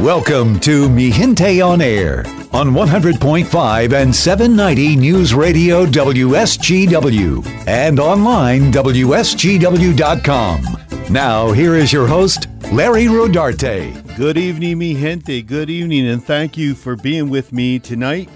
[0.00, 2.18] Welcome to Mi Gente on Air
[2.52, 10.62] on 100.5 and 790 News Radio WSGW and online WSGW.com.
[11.10, 14.16] Now, here is your host, Larry Rodarte.
[14.16, 15.42] Good evening, mi gente.
[15.42, 18.28] Good evening, and thank you for being with me tonight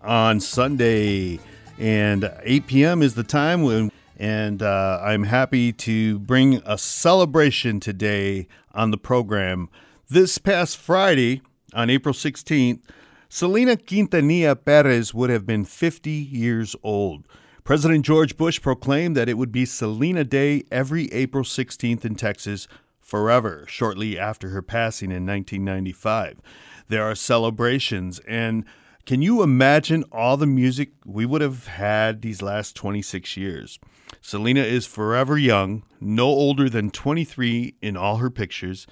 [0.00, 1.38] on Sunday.
[1.78, 3.02] And 8 p.m.
[3.02, 8.96] is the time when, and uh, I'm happy to bring a celebration today on the
[8.96, 9.68] program.
[10.12, 11.40] This past Friday,
[11.72, 12.80] on April 16th,
[13.28, 17.28] Selena Quintanilla Perez would have been 50 years old.
[17.62, 22.66] President George Bush proclaimed that it would be Selena Day every April 16th in Texas
[22.98, 26.40] forever, shortly after her passing in 1995.
[26.88, 28.64] There are celebrations, and
[29.06, 33.78] can you imagine all the music we would have had these last 26 years?
[34.20, 38.88] Selena is forever young, no older than 23 in all her pictures.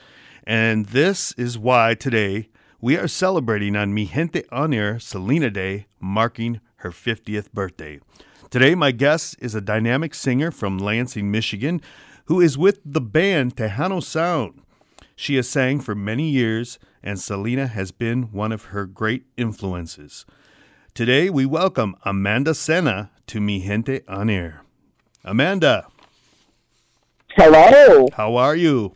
[0.48, 2.48] And this is why today
[2.80, 8.00] we are celebrating on Mi Gente On Air Selena Day, marking her 50th birthday.
[8.48, 11.82] Today, my guest is a dynamic singer from Lansing, Michigan,
[12.28, 14.62] who is with the band Tejano Sound.
[15.14, 20.24] She has sang for many years, and Selena has been one of her great influences.
[20.94, 24.64] Today, we welcome Amanda Sena to Mi Gente On Air.
[25.22, 25.88] Amanda.
[27.36, 28.08] Hello.
[28.14, 28.94] How are you?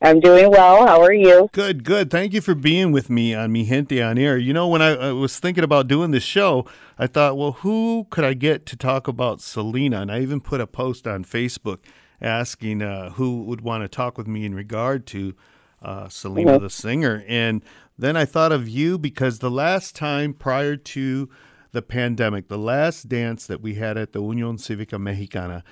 [0.00, 0.86] I'm doing well.
[0.86, 1.48] How are you?
[1.52, 2.10] Good, good.
[2.10, 4.36] Thank you for being with me on Mi Gente on Air.
[4.36, 6.66] You know, when I, I, was thinking about doing this show,
[6.98, 10.02] I thought, well, who could I get to talk about Selena?
[10.02, 11.78] And I even put a post on Facebook
[12.20, 15.34] asking uh, who would want to talk with me in regard to
[15.80, 16.64] uh, Selena mm-hmm.
[16.64, 17.24] the singer.
[17.26, 17.62] And
[17.98, 21.30] then I thought of you because the last time prior to
[21.72, 25.64] the pandemic, the last dance that we had at the Union Civica Mexicana,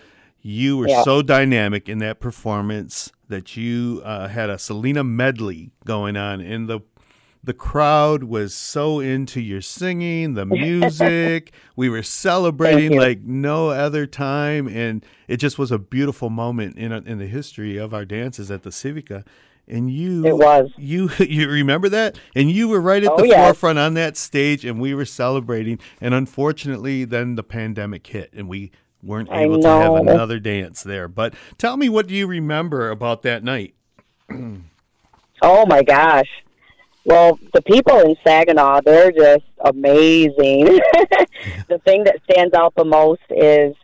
[0.47, 1.03] you were yeah.
[1.03, 6.69] so dynamic in that performance that you uh, had a Selena medley going on, and
[6.69, 6.81] the
[7.43, 11.53] the crowd was so into your singing, the music.
[11.77, 16.93] we were celebrating like no other time, and it just was a beautiful moment in
[16.93, 19.27] in the history of our dances at the Civica.
[19.67, 21.09] And you, it was you.
[21.21, 23.47] You remember that, and you were right at oh, the yes.
[23.47, 25.79] forefront on that stage, and we were celebrating.
[26.03, 28.73] And unfortunately, then the pandemic hit, and we
[29.05, 31.09] weren't able to have another dance there.
[31.09, 33.75] But tell me, what do you remember about that night?
[34.31, 36.29] oh my gosh.
[37.05, 40.65] Well, the people in Saginaw, they're just amazing.
[41.69, 43.75] the thing that stands out the most is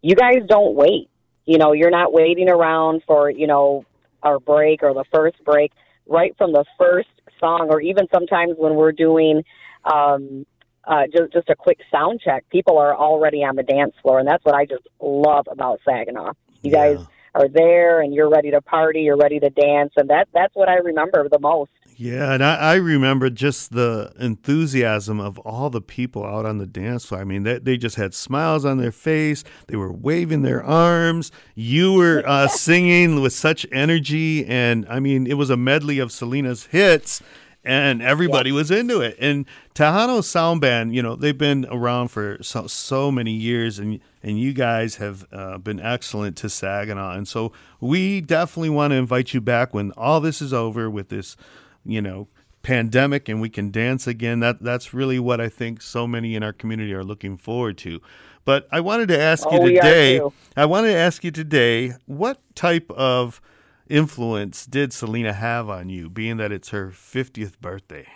[0.00, 1.10] you guys don't wait.
[1.44, 3.84] You know, you're not waiting around for, you know,
[4.22, 5.72] our break or the first break.
[6.06, 7.08] Right from the first
[7.38, 9.44] song, or even sometimes when we're doing
[9.84, 10.46] um,
[10.84, 14.28] uh, just just a quick sound check, people are already on the dance floor, and
[14.28, 16.32] that's what I just love about Saginaw.
[16.62, 16.94] You yeah.
[16.94, 20.54] guys are there, and you're ready to party, you're ready to dance, and that that's
[20.54, 21.70] what I remember the most.
[21.96, 26.66] Yeah, and I, I remember just the enthusiasm of all the people out on the
[26.66, 27.20] dance floor.
[27.20, 29.44] I mean, they, they just had smiles on their face.
[29.68, 31.30] They were waving their arms.
[31.54, 36.10] You were uh, singing with such energy, and I mean, it was a medley of
[36.10, 37.22] Selena's hits
[37.64, 39.16] and everybody was into it.
[39.20, 44.00] And Tejano Sound Band, you know, they've been around for so, so many years, and
[44.22, 47.14] and you guys have uh, been excellent to Saginaw.
[47.16, 51.08] And so we definitely want to invite you back when all this is over with
[51.08, 51.36] this,
[51.84, 52.28] you know,
[52.62, 54.40] pandemic, and we can dance again.
[54.40, 58.00] That that's really what I think so many in our community are looking forward to.
[58.44, 60.20] But I wanted to ask oh, you today.
[60.56, 63.40] I wanted to ask you today what type of
[63.92, 68.06] influence did Selena have on you, being that it's her 50th birthday?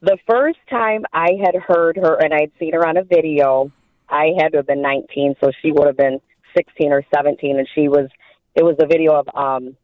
[0.00, 3.70] The first time I had heard her and I'd seen her on a video,
[4.08, 6.20] I had to have been 19, so she would have been
[6.56, 8.08] 16 or 17, and she was,
[8.54, 9.76] it was a video of um,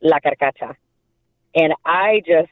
[0.00, 0.74] La Carcacha.
[1.54, 2.50] And I just,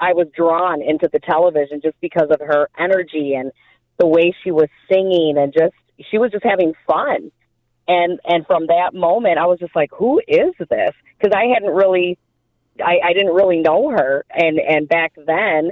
[0.00, 3.50] I was drawn into the television just because of her energy and
[3.98, 5.74] the way she was singing and just,
[6.10, 7.30] she was just having fun
[7.86, 11.74] and and from that moment i was just like who is this because i hadn't
[11.74, 12.18] really
[12.80, 15.70] i i didn't really know her and and back then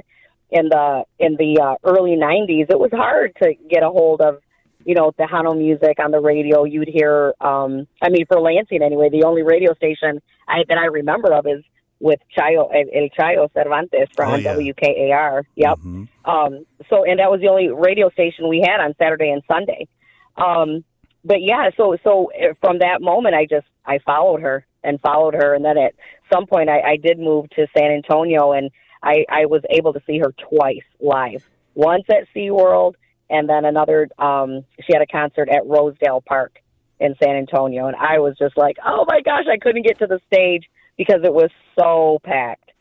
[0.51, 4.39] in the in the uh, early 90s it was hard to get a hold of
[4.85, 8.83] you know the tejano music on the radio you'd hear um i mean for lansing
[8.83, 11.63] anyway the only radio station i that i remember of is
[12.03, 14.55] with Chayo El Chayo Cervantes from oh, yeah.
[14.55, 15.43] WKAR.
[15.55, 15.77] Yep.
[15.77, 16.29] Mm-hmm.
[16.29, 19.87] Um, so, and that was the only radio station we had on Saturday and Sunday.
[20.35, 20.83] Um,
[21.23, 25.33] but yeah, so so eh, from that moment, I just I followed her and followed
[25.33, 25.93] her, and then at
[26.31, 28.69] some point, I, I did move to San Antonio, and
[29.01, 31.43] I I was able to see her twice live.
[31.75, 32.93] Once at SeaWorld,
[33.29, 34.07] and then another.
[34.19, 36.59] Um, she had a concert at Rosedale Park
[36.99, 40.07] in San Antonio, and I was just like, oh my gosh, I couldn't get to
[40.07, 40.65] the stage
[40.97, 41.49] because it was
[41.79, 42.71] so packed.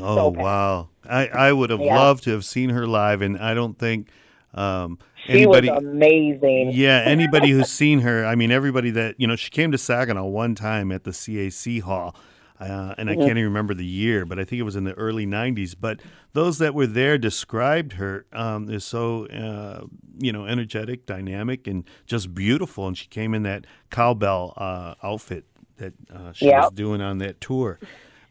[0.00, 0.42] Oh packed.
[0.42, 0.88] wow!
[1.08, 1.96] I I would have Yeah.
[1.96, 4.08] loved to have seen her live, and I don't think
[4.56, 5.46] um, She anybody.
[5.46, 6.72] was amazing.
[6.72, 10.24] yeah, anybody who's seen her, I mean, everybody that you know, she came to Saginaw
[10.26, 12.16] one time at the CAC Hall,
[12.60, 13.16] uh, and I Mm-hmm.
[13.16, 15.74] can't even remember the year, but I think it was in the early '90s.
[15.78, 16.00] But
[16.32, 19.86] those that were there described her um, as so, uh,
[20.18, 22.86] you know, energetic, dynamic, and just beautiful.
[22.88, 25.44] And she came in that cowbell uh, outfit
[25.76, 26.54] that uh, she Yep.
[26.54, 27.78] was doing on that tour.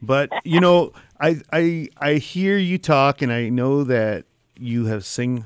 [0.01, 4.25] But you know, I I I hear you talk, and I know that
[4.57, 5.45] you have sing.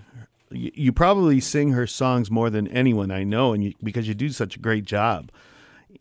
[0.51, 4.13] You you probably sing her songs more than anyone I know, and you, because you
[4.13, 5.31] do such a great job.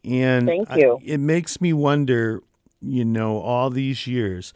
[0.04, 0.98] And Thank I- you.
[1.04, 2.42] it makes me wonder,
[2.80, 4.52] you know, all these years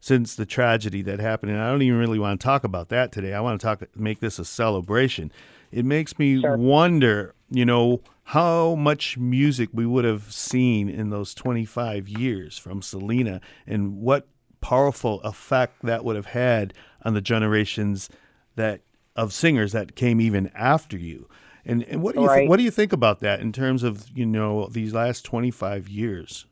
[0.00, 3.10] since the tragedy that happened, and I don't even really want to talk about that
[3.12, 3.32] today.
[3.32, 5.32] I want to talk, make this a celebration.
[5.72, 6.56] It makes me Sure.
[6.58, 12.82] wonder, you know, how much music we would have seen in those 25 years from
[12.82, 14.28] Selena, and what
[14.60, 18.08] powerful effect that would have had on the generations
[18.56, 18.80] that
[19.16, 21.28] of singers that came even after you.
[21.64, 22.48] And and what do you Right.
[22.48, 26.46] what do you think about that in terms of you know these last 25 years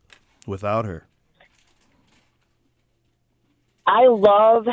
[0.47, 1.06] without her?
[3.87, 4.67] I love.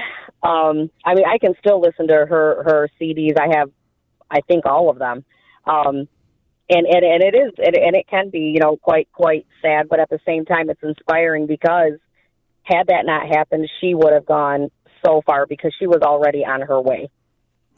[0.43, 3.37] Um, I mean, I can still listen to her her CDs.
[3.37, 3.71] I have,
[4.31, 5.25] I think, all of them.
[5.65, 6.07] Um,
[6.69, 9.89] and, and and it is and, and it can be you know quite quite sad,
[9.89, 11.93] but at the same time, it's inspiring because
[12.63, 14.69] had that not happened, she would have gone
[15.05, 17.09] so far because she was already on her way.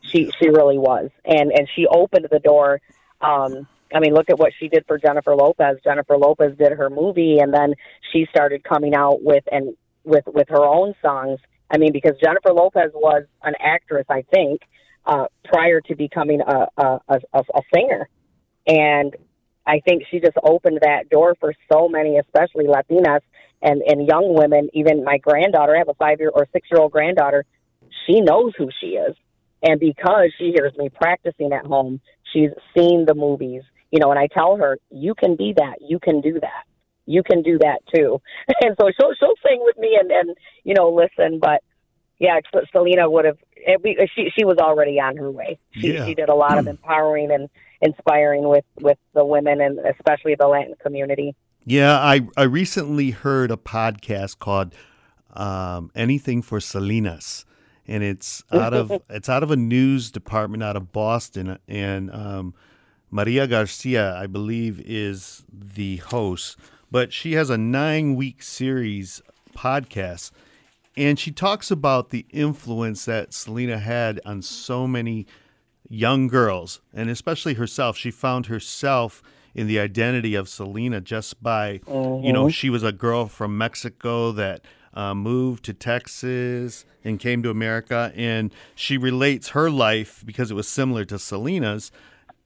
[0.01, 2.81] She she really was, and and she opened the door.
[3.21, 5.77] Um, I mean, look at what she did for Jennifer Lopez.
[5.83, 7.73] Jennifer Lopez did her movie, and then
[8.11, 11.39] she started coming out with and with with her own songs.
[11.69, 14.61] I mean, because Jennifer Lopez was an actress, I think,
[15.05, 18.09] uh, prior to becoming a a, a, a singer,
[18.67, 19.15] and
[19.65, 23.21] I think she just opened that door for so many, especially Latinas
[23.61, 24.69] and and young women.
[24.73, 27.45] Even my granddaughter, I have a five year or six year old granddaughter.
[28.05, 29.15] She knows who she is,
[29.63, 32.01] and because she hears me practicing at home,
[32.33, 33.63] she's seen the movies.
[33.91, 35.75] You know, and I tell her, you can be that.
[35.81, 36.63] You can do that
[37.07, 38.21] you can do that too.
[38.63, 41.39] And so she'll she'll sing with me and and you know listen.
[41.39, 41.63] But
[42.19, 42.39] yeah,
[42.71, 43.37] Selena would have.
[43.57, 45.57] it- She she was already on her way.
[45.71, 46.05] She Yeah.
[46.05, 47.49] she did a lot of empowering and
[47.81, 51.33] inspiring with with the women and especially the Latin community.
[51.65, 54.73] Yeah, I I recently heard a podcast called
[55.33, 57.19] um, "Anything for Selena,"
[57.87, 62.53] and it's out of it's out of a news department out of Boston, and um,
[63.09, 66.57] Maria Garcia, I believe, is the host.
[66.89, 69.21] But she has a nine week series
[69.55, 70.31] podcast,
[70.97, 75.25] and she talks about the influence that Selena had on so many
[75.89, 77.97] young girls, and especially herself.
[77.97, 79.21] She found herself
[79.53, 81.81] in the identity of Selena just by,
[82.23, 84.61] you know, she was a girl from Mexico that
[84.93, 90.53] uh, moved to Texas and came to America, and she relates her life because it
[90.53, 91.91] was similar to Selena's,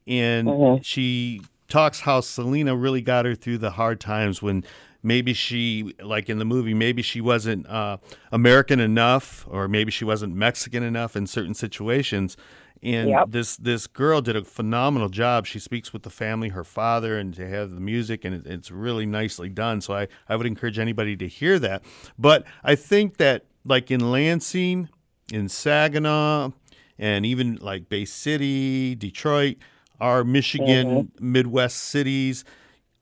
[0.06, 0.48] and
[0.82, 4.64] she talks how Selena really got her through the hard times when
[5.02, 7.96] maybe she like in the movie maybe she wasn't uh,
[8.32, 12.36] american enough or maybe she wasn't mexican enough in certain situations
[12.82, 13.30] and Yep.
[13.30, 15.46] this this girl did a phenomenal job.
[15.46, 18.70] She speaks with the family her father and they have the music and it, it's
[18.70, 19.80] really nicely done.
[19.80, 21.82] So I, I would encourage anybody to hear that.
[22.18, 24.88] But i think that like in lansing
[25.32, 26.50] in saginaw
[26.98, 29.56] and even like bay city detroit
[30.00, 31.32] our michigan mm-hmm.
[31.32, 32.44] midwest cities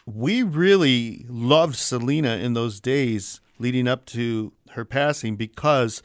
[0.07, 6.03] we really loved Selena in those days leading up to her passing because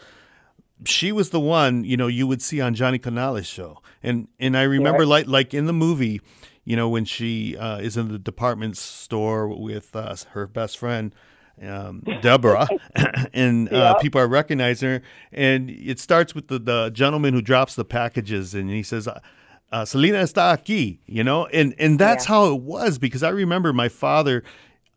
[0.86, 4.55] she was the one you know you would see on Johnny Canales show and and
[4.57, 6.21] I remember like like in the movie
[6.63, 11.13] you know when she uh, is in the department store with uh, her best friend
[11.62, 12.69] um, Deborah
[13.33, 14.00] and uh, Yep.
[14.00, 18.55] people are recognizing her and it starts with the, the gentleman who drops the packages
[18.55, 19.07] and he says
[19.71, 22.29] uh, Selena está aquí, you know, and and that's Yeah.
[22.29, 24.43] how it was because I remember my father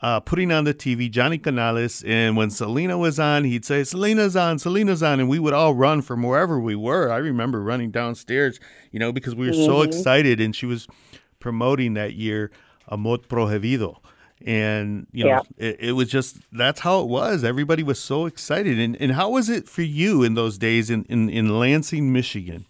[0.02, 4.34] uh, putting on the TV Johnny Canales, and when Selena was on, he'd say Selena's
[4.36, 7.10] on, Selena's on, and we would all run from wherever we were.
[7.10, 8.58] I remember running downstairs,
[8.90, 10.88] you know, because we were so excited, and she was
[11.38, 12.50] promoting that year
[12.90, 13.98] Amor Prohibido.
[14.44, 15.68] And you know, Yeah.
[15.68, 17.44] it, it was just that's how it was.
[17.44, 18.76] Everybody was so excited.
[18.76, 22.64] And and how was it for you in those days in, in, in Lansing, Michigan?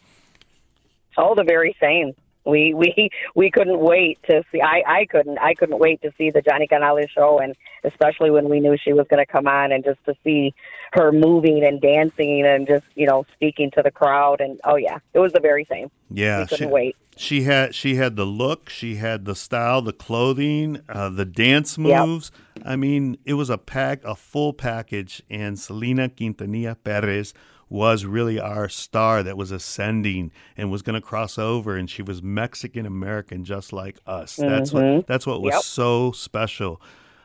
[1.16, 2.12] All the very same.
[2.44, 4.60] We we we couldn't wait to see.
[4.60, 8.48] I I couldn't I couldn't wait to see the Johnny Canales show, and especially when
[8.48, 10.54] we knew she was going to come on, and just to see
[10.92, 14.98] her moving and dancing and just you know speaking to the crowd, and oh yeah,
[15.14, 15.90] it was the very same.
[16.10, 16.96] Yeah, we couldn't she, wait.
[17.16, 21.78] She had she had the look, she had the style, the clothing, uh, the dance
[21.78, 22.06] Yep.
[22.06, 22.30] moves.
[22.64, 27.34] I mean, it was a pack, a full package, and Selena Quintanilla Perez
[27.72, 32.02] was really our star that was ascending and was going to cross over and she
[32.02, 34.36] was Mexican American just like us.
[34.36, 35.62] That's what that's what was Yep.
[35.62, 36.82] so special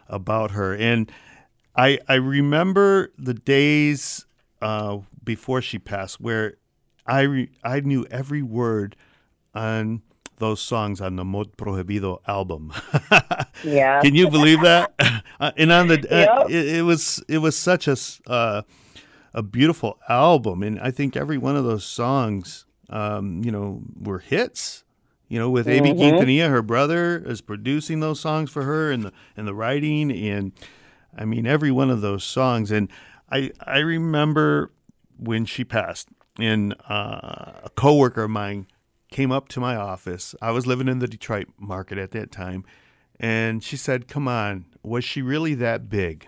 [0.08, 0.74] about her.
[0.74, 1.12] And
[1.76, 4.26] I I remember the days
[4.62, 6.56] uh, before she passed where
[7.06, 8.96] I re- I knew every word
[9.54, 10.02] on
[10.38, 12.72] those songs on the Amor Prohibido album.
[13.64, 14.02] Yeah.
[14.02, 14.94] Can you believe that?
[15.40, 18.64] Uh, and on the uh, it, it was it was such a uh,
[19.38, 24.18] a beautiful album, and I think every one of those songs, um, you know, were
[24.18, 24.84] hits.
[25.30, 25.90] You know, with A.B.
[25.92, 30.54] Quintanilla, her brother is producing those songs for her, and the and the writing, and
[31.16, 32.72] I mean every one of those songs.
[32.72, 32.90] And
[33.30, 34.72] I I remember
[35.18, 36.08] when she passed,
[36.40, 38.66] and uh, a coworker of mine
[39.12, 40.34] came up to my office.
[40.42, 42.64] I was living in the Detroit market at that time,
[43.20, 46.28] and she said, "Come on, was she really that big?"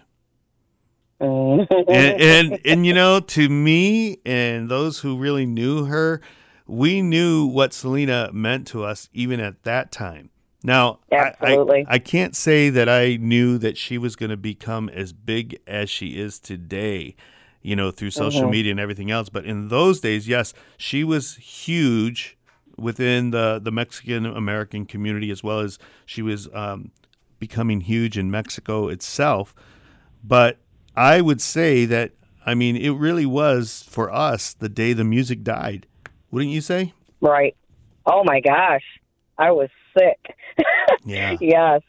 [1.20, 6.22] And, and and you know, to me and those who really knew her,
[6.68, 10.30] we knew what Selena meant to us even at that time.
[10.64, 11.86] Now, I- I, Absolutely.
[11.88, 15.90] I, can't say that I knew that she was going to become as big as
[15.90, 17.16] she is today,
[17.62, 18.52] you know, through social Mm-hmm.
[18.52, 19.30] media and everything else.
[19.30, 22.38] But in those days, yes, she was huge
[22.78, 26.92] within the the Mexican American community as well as she was um,
[27.40, 29.54] becoming huge in Mexico itself.
[30.24, 30.58] But
[30.96, 32.12] I would say that
[32.46, 35.86] I mean it really was for us the day the music died.
[36.32, 36.94] Wouldn't you say?
[37.22, 37.56] right.
[38.06, 38.84] Oh my gosh,
[39.38, 40.36] I was sick.
[41.06, 41.38] Yeah.
[41.40, 41.82] yes.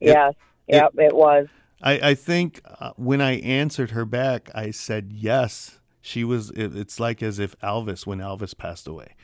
[0.00, 0.34] Yes.
[0.68, 0.92] Yep.
[0.98, 1.48] It was.
[1.82, 5.78] I, I think uh, when I answered her back, I said yes.
[6.00, 6.50] She was.
[6.50, 9.14] It, it's like as if Elvis when Elvis passed away.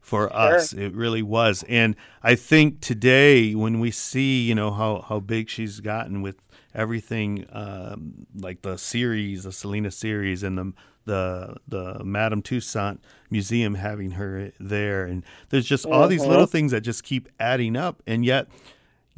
[0.00, 5.04] For us, it really was, and I think today when we see, you know, how
[5.06, 10.72] how big she's gotten with everything, um, like the series, the Selena series, and the
[11.04, 12.98] the the Madame Tussaud
[13.30, 17.76] Museum having her there, and there's just all these little things that just keep adding
[17.76, 18.48] up, and yet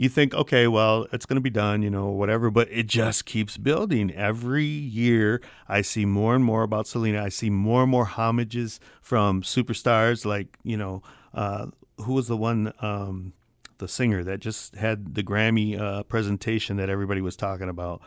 [0.01, 3.27] you think, okay, well, it's going to be done, you know, whatever, but it just
[3.27, 4.11] keeps building.
[4.11, 7.23] Every year, I see more and more about Selena.
[7.23, 11.03] I see more and more homages from superstars like, you know,
[11.35, 11.67] uh,
[11.99, 13.35] who was the one, um,
[13.81, 18.01] the singer that just had the Grammy uh, presentation that everybody was talking about?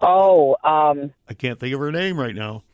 [0.00, 2.64] Oh, um, I can't think of her name right now.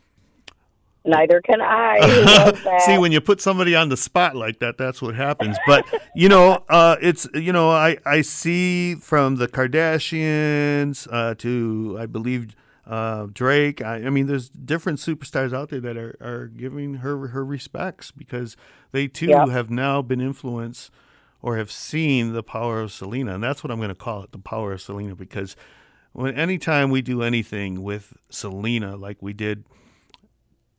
[1.05, 1.99] neither can I.
[2.01, 2.25] Who was
[2.65, 2.83] that?
[2.83, 5.57] See, when you put somebody on the spot like that, that's what happens.
[5.67, 5.85] But
[6.17, 12.07] you know, uh, it's you know, I I see from the Kardashians uh, to I
[12.07, 12.57] believe
[12.87, 13.83] uh, Drake.
[13.83, 18.11] I, I mean, there's different superstars out there that are, are giving her her respects
[18.11, 18.57] because
[18.91, 19.47] they too Yeah.
[19.49, 20.91] have now been influenced
[21.47, 24.33] or have seen the power of Selena, and that's what I'm going to call it,
[24.33, 25.55] the power of Selena, because
[26.13, 29.65] when anytime we do anything with Selena, like we did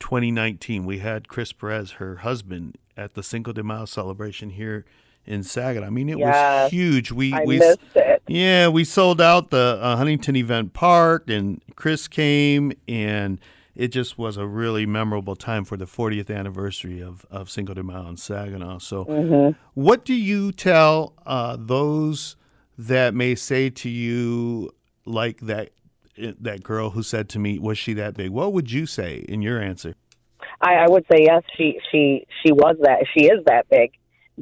[0.01, 4.83] 2019, we had Chris Perez, her husband, at the Cinco de Mayo celebration here
[5.25, 5.87] in Saginaw.
[5.87, 7.13] I mean, it was huge.
[7.13, 8.21] We I we missed it.
[8.27, 13.39] yeah, we sold out the uh, Huntington Event Park, and Chris came, and
[13.77, 17.83] it just was a really memorable time for the 40th anniversary of, of Cinco de
[17.83, 18.79] Mayo in Saginaw.
[18.79, 19.57] So, Mm-hmm.
[19.75, 22.35] what do you tell uh, those
[22.77, 24.71] that may say to you,
[25.05, 25.69] like that
[26.17, 29.43] that girl who said to me, "Was she that big?" What would you say in
[29.43, 29.93] your answer?
[30.59, 31.43] I, I would say yes.
[31.55, 33.05] She she she was that.
[33.15, 33.91] She is that big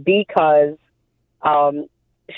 [0.02, 0.78] because
[1.42, 1.88] um,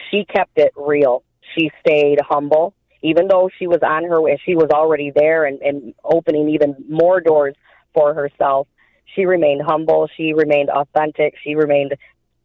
[0.09, 1.23] she kept it real.
[1.55, 4.39] She stayed humble, even though she was on her way.
[4.45, 7.55] She was already there and, and opening even more doors
[7.93, 8.67] for herself.
[9.15, 10.09] She remained humble.
[10.15, 11.35] She remained authentic.
[11.43, 11.95] She remained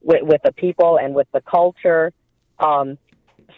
[0.01, 2.13] with, with the people and with the culture.
[2.59, 2.99] Um,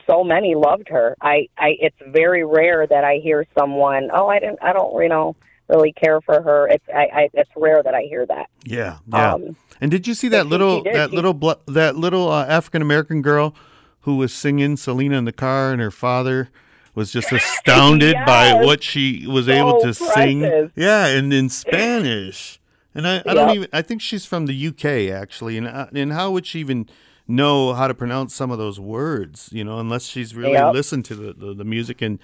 [0.09, 1.17] so many loved her.
[1.21, 5.09] I, I, it's very rare that I hear someone, oh, I didn't, I don't, you
[5.09, 5.37] know,
[5.69, 6.69] really care for her.
[6.69, 8.51] It's, I, I it's rare that I hear that.
[8.65, 9.35] Yeah, yeah.
[9.35, 10.95] Um, and did you see that little did.
[10.95, 13.55] that She- little bl- that little uh, African American girl
[14.01, 16.51] who was singing Selena in the car, and her father
[16.95, 20.71] was just astounded by what she was So able to sing.
[20.77, 22.61] Yeah, and in Spanish.
[22.95, 23.69] And I, I don't even.
[23.73, 26.89] I think she's from the UK actually, and uh, and how would she even
[27.27, 29.49] know how to pronounce some of those words?
[29.53, 30.73] You know, unless she's really Yep.
[30.73, 32.19] listened to the, the the music and.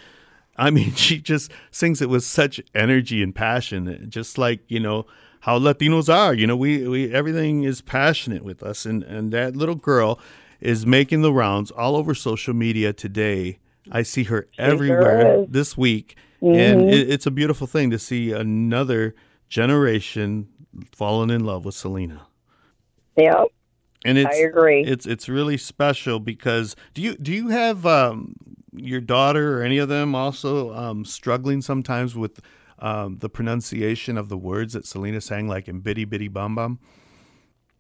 [0.57, 5.07] I mean, she just sings it with such energy and passion, just like you know
[5.41, 6.35] how Latinos are.
[6.35, 10.19] You know, we, we everything is passionate with us, and and that little girl
[10.61, 13.59] is making the rounds all over social media today.
[13.90, 19.14] I see her everywhere this week, and it, it's a beautiful thing to see another
[19.49, 20.49] generation
[20.92, 22.26] falling in love with Selena.
[23.16, 23.49] Yep.
[24.04, 24.82] And it's I agree.
[24.82, 28.35] it's it's really special because do you do you have um,
[28.73, 32.40] your daughter or any of them also um, struggling sometimes with
[32.78, 36.78] um, the pronunciation of the words that Selena sang, like in "Bidi Bidi Bom Bom"?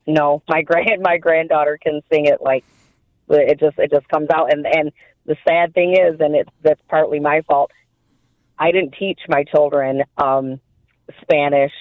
[0.06, 2.64] No, my grand my granddaughter can sing it like
[3.30, 4.92] it just it just comes out and and
[5.26, 7.70] the sad thing is and it's that's partly my fault.
[8.58, 10.60] I didn't teach my children um
[11.22, 11.72] Spanish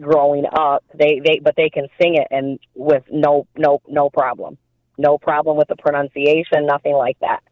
[0.00, 0.84] growing up.
[0.94, 4.58] They they but they can sing it and with no no no problem.
[4.98, 7.42] No problem with the pronunciation, nothing like that.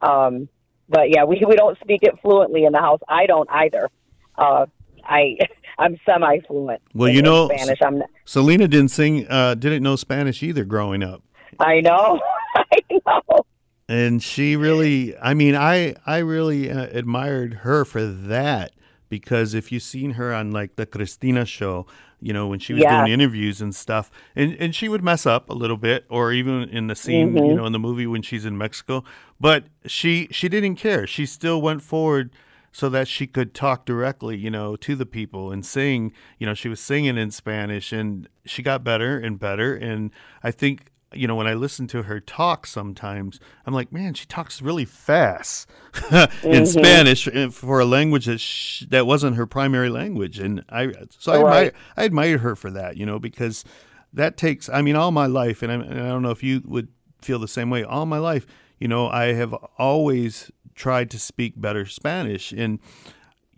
[0.00, 0.48] Um
[0.88, 3.00] but yeah, we we don't speak it fluently in the house.
[3.08, 3.90] I don't either.
[4.36, 4.66] Uh
[5.04, 5.36] I
[5.78, 6.82] I'm semi fluent.
[6.94, 7.78] Well, you know, Spanish.
[7.84, 8.08] I'm not.
[8.24, 11.22] Selena didn't sing, uh, didn't know Spanish either growing up.
[11.58, 12.20] I know.
[12.56, 13.43] I know.
[13.88, 18.72] And she really i mean i i really uh, admired her for that
[19.08, 21.86] because if you've seen her on like the christina show
[22.20, 22.96] you know when she was Yeah.
[23.04, 26.62] doing interviews and stuff and and she would mess up a little bit or even
[26.70, 29.04] in the scene you know in the movie when she's in mexico
[29.38, 32.30] but she she didn't care she still went forward
[32.72, 36.12] so that she could talk directly, you know, to the people and sing.
[36.40, 39.76] You know, she was singing in Spanish and she got better and better.
[39.76, 40.10] And
[40.42, 44.26] I think, you know, when I listen to her talk sometimes, I'm like, man, she
[44.26, 45.68] talks really fast
[46.42, 50.38] in Spanish uh, for a language that sh- that wasn't her primary language.
[50.38, 51.44] And I, so I, Right.
[51.66, 53.64] admire, I admire her for that, you know, because
[54.12, 56.62] that takes, I mean, all my life, and, i and I don't know if you
[56.64, 56.88] would
[57.20, 58.46] feel the same way, all my life,
[58.78, 62.52] you know, I have always tried to speak better Spanish.
[62.52, 62.78] And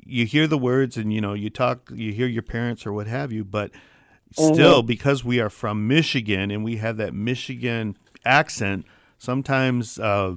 [0.04, 3.06] you hear the words and, you know, you talk, you hear your parents or what
[3.06, 3.70] have you, but
[4.36, 8.84] still, because we are from Michigan and we have that Michigan accent,
[9.18, 10.34] sometimes uh,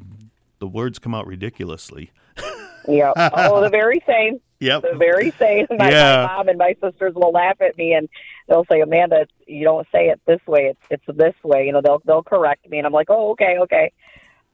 [0.59, 2.11] the words come out ridiculously.
[2.87, 3.11] Yeah.
[3.15, 4.39] Oh, the very same.
[4.61, 4.81] Yep.
[4.81, 5.67] The very same.
[5.69, 6.25] My, Yeah.
[6.25, 8.09] my mom and my sisters will laugh at me and
[8.47, 10.71] they'll say, "Amanda, you don't say it this way.
[10.71, 13.57] It's it's this way." You know, they'll they'll correct me, and I'm like, "Oh, okay,
[13.59, 13.91] okay."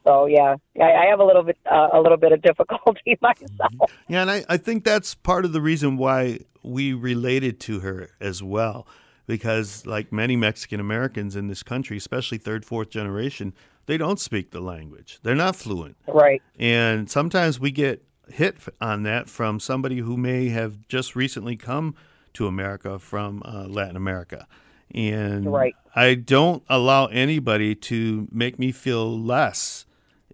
[0.05, 3.89] So yeah, I, I have a little bit uh, a little bit of difficulty myself.
[4.09, 8.09] Yeah, and I, I think that's part of the reason why we related to her
[8.19, 8.85] as well.
[9.27, 13.53] Because, like many Mexican Americans in this country, especially third, fourth generation,
[13.87, 15.19] they don't speak the language.
[15.23, 15.97] They're not fluent.
[16.07, 16.41] Right.
[16.59, 21.95] And sometimes we get hit on that from somebody who may have just recently come
[22.33, 24.47] to America from uh, Latin America.
[24.93, 25.75] And Right.
[25.95, 29.84] I don't allow anybody to make me feel less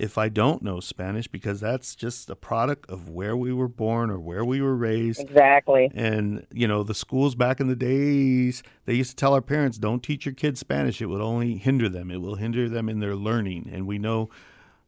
[0.01, 4.09] if I don't know Spanish because that's just a product of where we were born
[4.09, 5.19] or where we were raised.
[5.19, 5.91] Exactly.
[5.93, 9.77] And, you know, the schools back in the days, they used to tell our parents,
[9.77, 11.03] don't teach your kids Spanish.
[11.03, 12.09] It will only hinder them.
[12.09, 13.69] It will hinder them in their learning.
[13.71, 14.31] And we know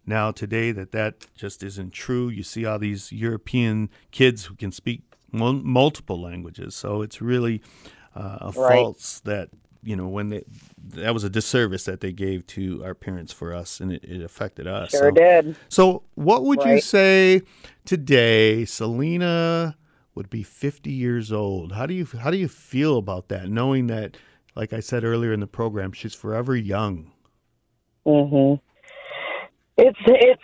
[0.03, 2.29] now today that that just isn't true.
[2.29, 6.73] You see all these European kids who can speak multiple languages.
[6.73, 7.61] So it's really
[8.15, 8.79] uh, a Right.
[8.79, 9.49] false that,
[9.83, 10.43] you know, when they,
[10.89, 14.21] that was a disservice that they gave to our parents for us and it, it
[14.23, 14.91] affected us.
[14.91, 15.55] Sure So- did.
[15.69, 17.41] so, what would you say
[17.85, 18.65] today?
[18.65, 19.75] Selena
[20.15, 21.73] would be 50 years old.
[21.73, 23.49] How do you how do you feel about that?
[23.49, 24.17] Knowing that,
[24.55, 27.11] like I said earlier in the program, she's forever young.
[28.05, 28.59] Mhm.
[29.77, 30.41] It's it's.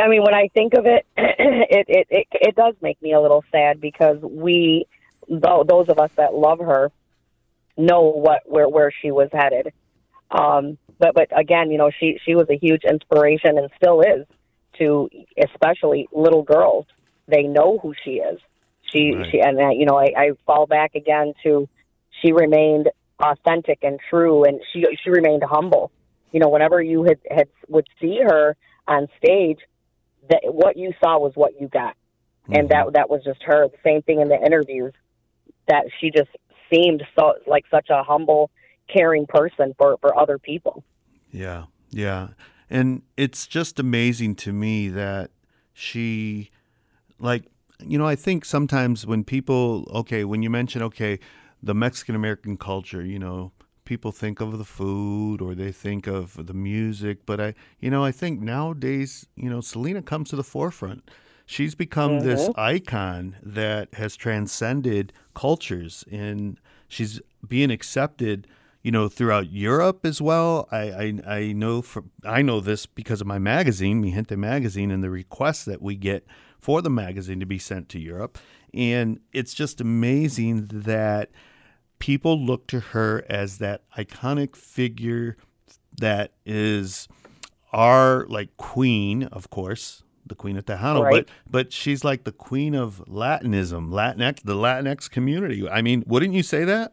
[0.00, 3.20] I mean, when I think of it, it it it, it does make me a
[3.20, 4.86] little sad because we,
[5.28, 6.90] those of us that love her,
[7.76, 9.72] know what where where she was headed.
[10.30, 14.26] Um, but but again, you know, she she was a huge inspiration and still is
[14.78, 15.08] to
[15.42, 16.86] especially little girls.
[17.28, 18.38] They know who she is.
[18.92, 19.28] She Right.
[19.30, 21.68] she and uh, you know, I, I fall back again to
[22.20, 25.92] she remained authentic and true, and she she remained humble
[26.32, 28.56] you know, whenever you had, had would see her
[28.88, 29.58] on stage,
[30.30, 31.94] that what you saw was what you got,
[32.50, 33.68] and that that was just her.
[33.68, 34.92] The same thing in the interviews,
[35.68, 36.30] that she just
[36.72, 38.50] seemed so like such a humble,
[38.92, 40.84] caring person for for other people.
[41.30, 42.28] Yeah, yeah,
[42.70, 45.30] and it's just amazing to me that
[45.72, 46.50] she,
[47.18, 47.44] like,
[47.80, 51.18] you know, I think sometimes when people, okay, when you mention, okay,
[51.62, 53.52] the Mexican American culture, you know,
[53.84, 58.04] people think of the food or they think of the music, but I, you know,
[58.04, 61.10] I think nowadays, you know, Selena comes to the forefront.
[61.52, 62.58] She's become this mm-hmm.
[62.58, 68.46] icon that has transcended cultures and she's being accepted,
[68.80, 70.66] you know, throughout Europe as well.
[70.72, 74.90] I, I, I know for, I know this because of my magazine, Mi Gente magazine,
[74.90, 76.26] and the requests that we get
[76.58, 78.38] for the magazine to be sent to Europe.
[78.72, 81.32] And it's just amazing that
[81.98, 85.36] people look to her as that iconic figure
[86.00, 87.08] that is
[87.74, 91.26] our like queen, of course, the queen of Tejano, Right.
[91.26, 95.68] but but she's like the queen of Latinism, Latinx, the Latinx community.
[95.68, 96.92] I mean, wouldn't you say that?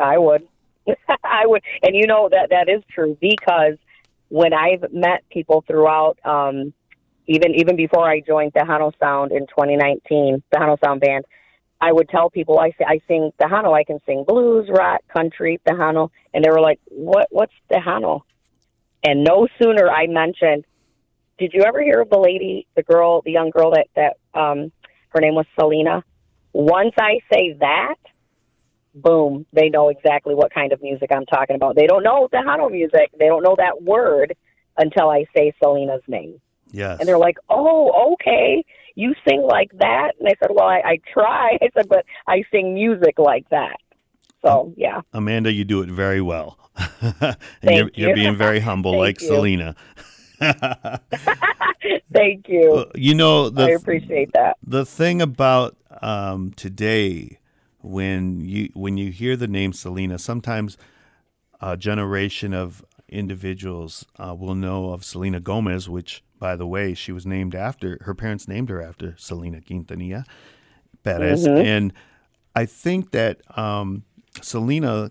[0.00, 0.46] I would.
[1.24, 1.62] I would.
[1.82, 3.76] And you know that that is true because
[4.28, 6.72] when I've met people throughout, um,
[7.26, 11.24] even even before I joined Tejano Sound in 2019, Tejano Sound Band,
[11.80, 13.72] I would tell people I say I sing Tejano.
[13.76, 17.26] I can sing blues, rock, country, Tejano, and they were like, "What?
[17.30, 18.22] What's Tejano?"
[19.02, 20.64] And no sooner I mentioned,
[21.40, 24.70] "Did you ever hear of the lady, the girl, the young girl that that um,
[25.08, 26.04] her name was Selena?"
[26.52, 27.96] Once I say that,
[28.94, 31.76] boom, they know exactly what kind of music I'm talking about.
[31.76, 33.10] They don't know Tejano music.
[33.18, 34.36] They don't know that word
[34.76, 36.40] until I say Selena's name.
[36.72, 36.98] Yes.
[37.00, 40.12] And they're like, oh, okay, you sing like that?
[40.18, 41.58] And I said, well, I, I try.
[41.62, 43.76] I said, but I sing music like that.
[44.42, 45.02] So, yeah.
[45.12, 46.58] Amanda, you do it very well.
[46.76, 48.14] and Thank you're, you're you.
[48.14, 49.28] being very humble like you.
[49.28, 49.76] Selena.
[52.12, 52.86] Thank you.
[52.94, 54.56] you know, I appreciate that.
[54.66, 57.38] the thing about um, today
[57.82, 60.76] when you when you hear the name Selena, sometimes
[61.60, 67.12] a generation of individuals uh, will know of Selena Gomez, which, by the way, she
[67.12, 70.24] was named after her parents named her after Selena Quintanilla
[71.02, 71.92] Perez, and
[72.54, 74.04] I think that um,
[74.42, 75.10] Selena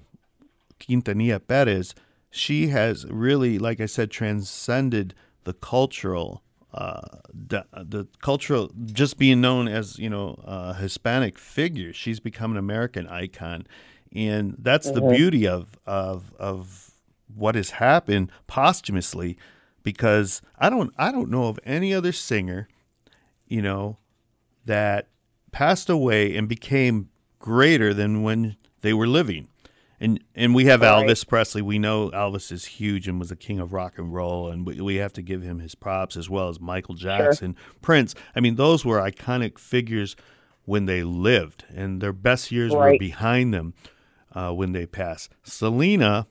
[0.80, 1.94] Quintanilla Perez,
[2.32, 7.02] she has really, like I said, transcended the cultural, uh,
[7.34, 11.94] the, the cultural, just being known as you know a Hispanic figure.
[11.94, 13.66] She's become an American icon,
[14.14, 16.92] and that's the beauty of of of
[17.34, 19.38] what has happened posthumously,
[19.84, 22.68] because I don't I don't know of any other singer,
[23.48, 23.98] you know,
[24.66, 25.08] that
[25.52, 29.48] passed away and became greater than when they were living.
[30.02, 31.06] And and we have Right.
[31.08, 31.62] Elvis Presley.
[31.62, 34.80] We know Elvis is huge and was the king of rock and roll, and we,
[34.80, 38.16] we have to give him his props as well as Michael Jackson, Prince.
[38.36, 40.16] I mean, those were iconic figures
[40.64, 43.74] when they lived, and their best years were behind them
[44.34, 45.32] uh, when they passed.
[45.44, 46.28] Selena,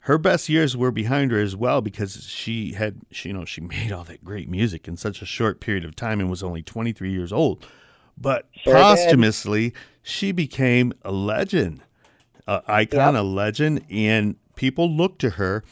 [0.00, 3.60] her best years were behind her as well because she had, she, you know, she
[3.76, 6.62] made all that great music in such a short period of time and was only
[6.62, 7.64] 23 years old.
[8.20, 8.80] But Sure did.
[8.82, 11.82] posthumously, she became a legend,
[12.48, 15.62] a icon, a legend, and people look to her.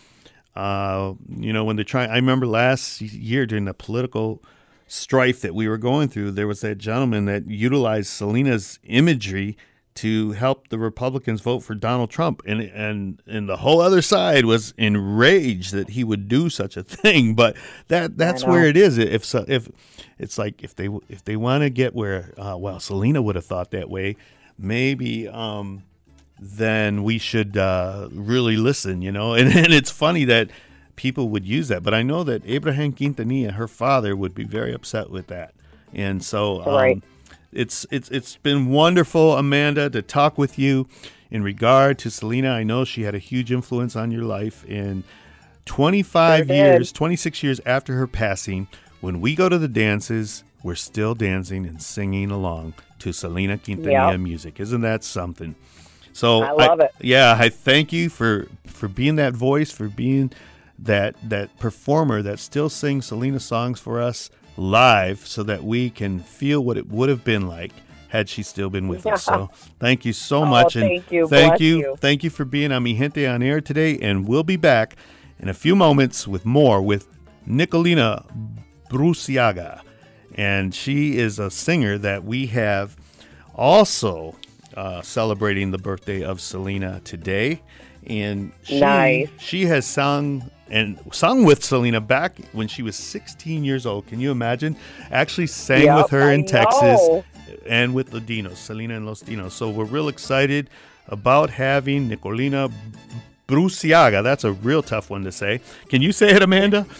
[0.55, 4.43] Uh, you know, when they're trying, I remember last year during the political
[4.87, 9.57] strife that we were going through, there was that gentleman that utilized Selena's imagery
[9.97, 14.45] to help the Republicans vote for Donald Trump, and and and the whole other side
[14.45, 17.35] was enraged that he would do such a thing.
[17.35, 17.57] But
[17.89, 18.99] that that's where it is.
[18.99, 19.69] If so, if
[20.19, 23.47] it's like if they if they want to get where uh, well Selena would have
[23.47, 24.17] thought that way,
[24.59, 25.83] maybe um,
[26.40, 29.03] then we should uh, really listen.
[29.03, 30.51] You know, and and it's funny that
[30.96, 34.72] people would use that, but I know that Abraham Quintanilla, her father, would be very
[34.72, 35.53] upset with that,
[35.92, 37.05] and so um, Right.
[37.53, 40.87] it's it's it's been wonderful, Amanda, to talk with you
[41.31, 42.51] in regard to Selena.
[42.51, 45.05] I know she had a huge influence on your life, and
[45.66, 48.68] 25 Sure years, 26 years after her passing,
[49.01, 54.12] when we go to the dances, we're still dancing and singing along to Selena Quintanilla
[54.12, 54.20] Yep.
[54.20, 54.61] music.
[54.61, 55.55] Isn't that something?
[56.16, 56.92] So I love it.
[57.02, 60.33] Yeah, I thank you for for being that voice, for being
[60.79, 66.20] that that performer that still sings Selena songs for us live, so that we can
[66.20, 67.72] feel what it would have been like
[68.09, 69.26] had she still been with us.
[69.26, 71.29] So thank you so Oh, much, and thank you.
[71.29, 71.96] thank you, you.
[72.00, 74.96] thank you for being on Mi Gente on air today, and we'll be back
[75.38, 77.09] in a few moments with more with
[77.46, 78.24] Nicolina
[78.90, 79.83] Bruciaga,
[80.35, 82.96] and she is a singer that we have
[83.55, 84.35] also
[84.77, 87.62] uh, celebrating the birthday of Selena today,
[88.07, 89.29] and she Nice.
[89.39, 94.07] she has sung and sung with Selena back when she was 16 years old.
[94.07, 94.77] Can you imagine?
[95.11, 97.01] Actually sang Yep, with her in Texas
[97.67, 99.53] and with the Dinos, Selena and Los Dinos.
[99.53, 100.69] So we're real excited
[101.09, 102.73] about having Nicolina
[103.47, 104.25] Bruciaga.
[104.25, 105.61] That's a real tough one to say.
[105.89, 106.83] Can you say it, Amanda?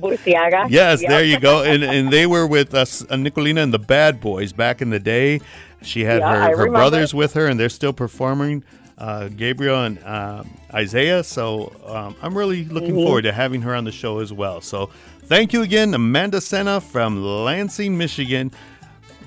[0.00, 0.66] Burciaga.
[0.70, 1.10] Yes, Yep.
[1.10, 1.62] there you go.
[1.62, 4.98] And and they were with us, uh, Nicolina and the Bad Boys back in the
[5.00, 5.40] day.
[5.82, 8.62] She had Yeah, her, her brothers with her, and they're still performing.
[8.98, 11.24] Uh, Gabriel and um, Isaiah.
[11.24, 13.04] So um, I'm really looking Mm-hmm.
[13.04, 14.60] forward to having her on the show as well.
[14.60, 14.90] So
[15.24, 18.52] thank you again, Amanda Senna from Lansing, Michigan,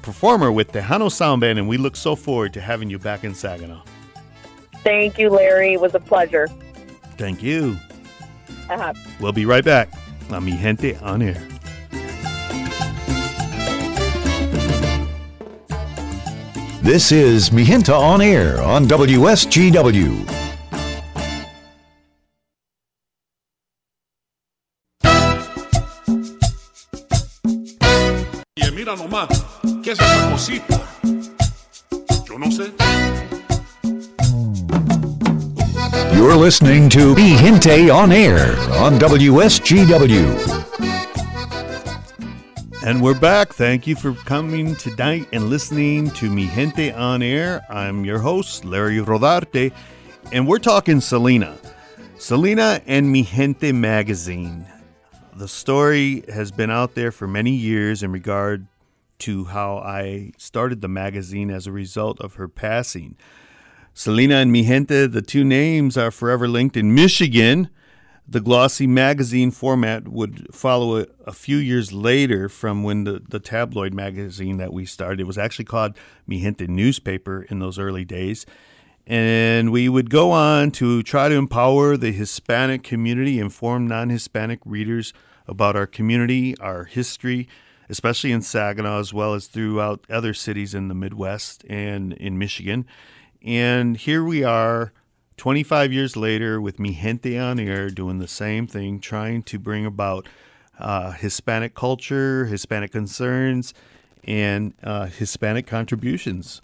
[0.02, 3.34] performer with Tejano Sound Band, and we look so forward to having you back in
[3.36, 3.82] Saginaw.
[4.84, 5.74] Thank you, Larry.
[5.74, 6.48] It was a pleasure.
[7.18, 7.76] Thank you.
[8.70, 8.94] Uh-huh.
[9.20, 9.90] We'll be right back
[10.30, 11.42] on Mi Gente on Air.
[16.86, 20.24] This is Mi Gente on Air on WSGW.
[28.76, 29.30] Mira nomás,
[29.82, 30.80] ¿qué es esa cosita?
[32.28, 32.72] Yo no sé.
[36.16, 40.45] You're listening to Mi Gente on Air on WSGW.
[42.86, 43.52] And we're back.
[43.52, 47.66] Thank you for coming tonight and listening to Mi Gente on Air.
[47.68, 49.74] I'm your host, Larry Rodarte,
[50.32, 51.58] and we're talking Selena.
[52.20, 54.68] Selena and Mi Gente magazine.
[55.36, 58.68] The story has been out there for many years in regard
[59.18, 63.18] to how I started the magazine as a result of her passing.
[63.96, 67.72] Selena and Mi Gente, the two names are forever linked in Michigan.
[68.28, 73.40] The glossy magazine format would follow a, a, few years later from when the, the
[73.40, 75.20] tabloid magazine that we started.
[75.20, 78.48] It was actually called Mi Gente newspaper in those early days.
[79.06, 84.60] And we would go on to try to empower the Hispanic community, inform non Hispanic
[84.66, 85.14] readers
[85.48, 87.48] about our community, our history,
[87.90, 92.88] especially in Saginaw, as well as throughout other cities in the Midwest and in Michigan.
[93.44, 94.92] And here we are,
[95.38, 99.86] 25 years later, with Mi Gente on Air, doing the same thing, trying to bring
[99.86, 100.28] about
[100.80, 103.74] uh, Hispanic culture, Hispanic concerns,
[104.24, 106.62] and uh, Hispanic contributions.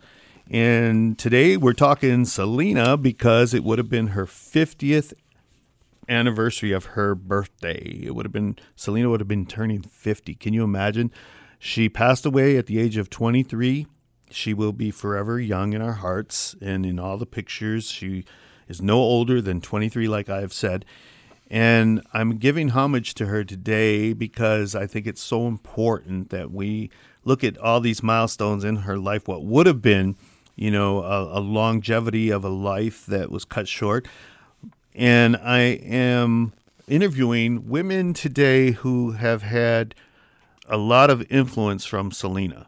[0.49, 5.13] And today we're talking Selena because it would have been her 50th
[6.09, 8.01] anniversary of her birthday.
[8.03, 10.35] It would have been, Selena would have been turning 50.
[10.35, 11.11] Can you imagine?
[11.59, 13.87] She passed away at the age of 23.
[14.29, 17.89] She will be forever young in our hearts and in all the pictures.
[17.89, 18.25] She
[18.71, 20.85] is no older than 23, like I have said.
[21.49, 26.89] And I'm giving homage to her today because I think it's so important that we
[27.23, 30.15] look at all these milestones in her life, what would have been
[30.55, 34.07] you know, a, a, longevity of a life that was cut short.
[34.93, 36.53] And I am
[36.87, 39.95] interviewing women today who have had
[40.67, 42.67] a lot of influence from Selena.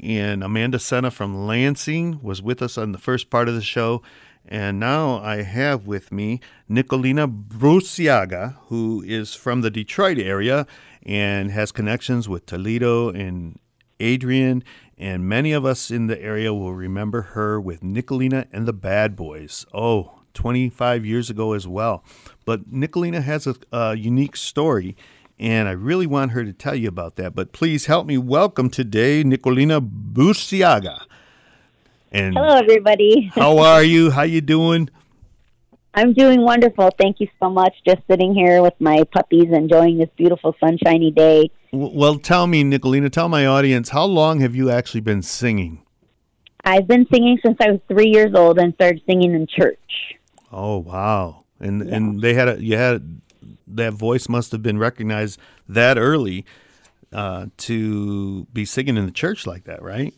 [0.00, 4.02] And Amanda Senna from Lansing was with us on the first part of the show.
[4.48, 10.66] And now I have with me Nicolina Bruciaga, who is from the Detroit area
[11.04, 13.58] and has connections with Toledo and
[14.00, 14.64] Adrian
[14.98, 19.14] and many of us in the area will remember her with Nicolina and the Bad
[19.14, 19.64] Boys.
[19.72, 22.02] Oh, 25 years ago as well.
[22.44, 24.96] But Nicolina has a, a unique story,
[25.38, 27.34] and I really want her to tell you about that.
[27.34, 31.02] But please help me welcome today Nicolina Burciaga.
[32.10, 33.30] And Hello, everybody.
[33.34, 34.10] how are you?
[34.10, 34.88] How you doing?
[35.94, 36.90] I'm doing wonderful.
[36.98, 37.74] Thank you so much.
[37.86, 41.50] Just sitting here with my puppies, enjoying this beautiful sunshiny day.
[41.72, 45.82] Well, tell me, Nicolina, tell my audience, how long have you actually been singing?
[46.64, 49.78] I've been singing since I was three years old and started singing in church.
[50.50, 51.44] Oh wow!
[51.60, 51.94] And yeah.
[51.94, 53.20] and they had a you had
[53.66, 56.44] that voice must have been recognized that early
[57.12, 60.14] uh, to be singing in the church like that, right?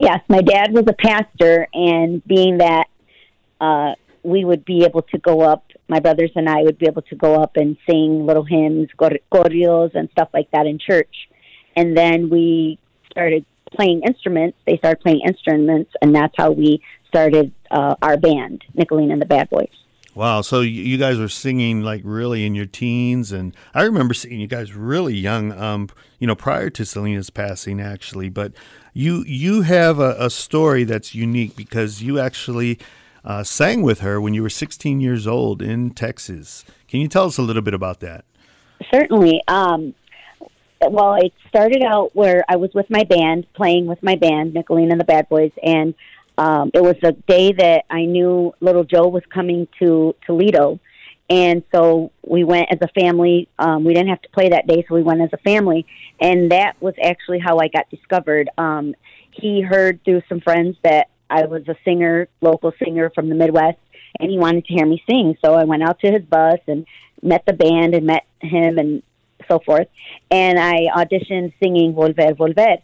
[0.00, 2.86] Yes, my dad was a pastor, and being that
[3.60, 5.64] uh, we would be able to go up.
[5.88, 9.94] My brothers and I would be able to go up and sing little hymns, corridos,
[9.94, 11.28] and stuff like that in church.
[11.76, 12.78] And then we
[13.10, 14.58] started playing instruments.
[14.66, 19.26] They started playing instruments, and that's how we started uh, our band, Nicolina and the
[19.26, 19.68] Bad Boys.
[20.14, 20.40] Wow!
[20.40, 24.46] So you guys were singing like really in your teens, and I remember seeing you
[24.46, 25.52] guys really young.
[25.52, 28.30] Um, you know, prior to Selena's passing, actually.
[28.30, 28.52] But
[28.96, 32.78] you you have a, a story that's unique because you actually
[33.26, 36.64] uh, sang with her when you were 16 years old in Texas.
[36.88, 38.24] Can you tell us a little bit about that?
[38.90, 39.42] Certainly.
[39.48, 39.94] Um,
[40.80, 44.92] well, it started out where I was with my band, playing with my band, Nicolina
[44.92, 45.94] and the Bad Boys, and
[46.38, 50.80] um, it was the day that I knew little Joe was coming to Toledo.
[51.28, 53.48] And so we went as a family.
[53.58, 55.86] Um, we didn't have to play that day, so we went as a family.
[56.20, 58.48] And that was actually how I got discovered.
[58.56, 58.94] Um,
[59.32, 63.78] he heard through some friends that I was a singer, local singer from the Midwest,
[64.20, 65.36] and he wanted to hear me sing.
[65.44, 66.86] So I went out to his bus and
[67.22, 69.02] met the band and met him and
[69.48, 69.88] so forth.
[70.30, 72.80] And I auditioned singing Volver, Volver.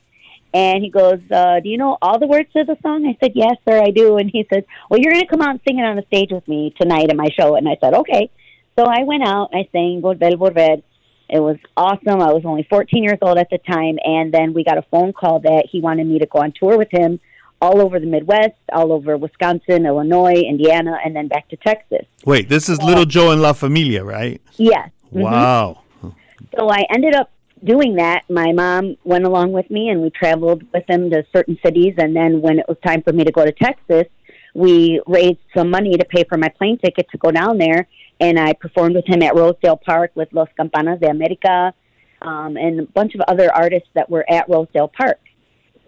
[0.55, 3.07] And he goes, uh, Do you know all the words to the song?
[3.07, 4.19] I said, Yes, sir, I do.
[4.19, 6.31] And he says, Well, you're going to come out and sing it on the stage
[6.31, 7.57] with me tonight at my show.
[7.57, 8.31] And I said, Okay.
[8.79, 10.83] So I went out, I sang Volver, Volver.
[11.29, 12.21] It was awesome.
[12.21, 13.99] I was only 14 years old at the time.
[14.05, 16.77] And then we got a phone call that he wanted me to go on tour
[16.77, 17.21] with him
[17.63, 22.05] all over the Midwest, all over Wisconsin, Illinois, Indiana, and then back to Texas.
[22.27, 24.43] Wait, this is Little Joe and La Familia, right?
[24.57, 24.91] Yes.
[25.07, 25.21] Mm-hmm.
[25.21, 25.83] Wow.
[26.03, 26.45] Mm-hmm.
[26.59, 27.31] So I ended up
[27.65, 31.59] doing that, my mom went along with me, and we traveled with them to certain
[31.65, 31.95] cities.
[31.99, 34.07] And then when it was time for me to go to Texas,
[34.55, 37.89] we raised some money to pay for my plane ticket to go down there,
[38.21, 41.73] and I performed with him at Rosedale Park with Los Campanas de America
[42.21, 45.19] um, and a bunch of other artists that were at Rosedale Park.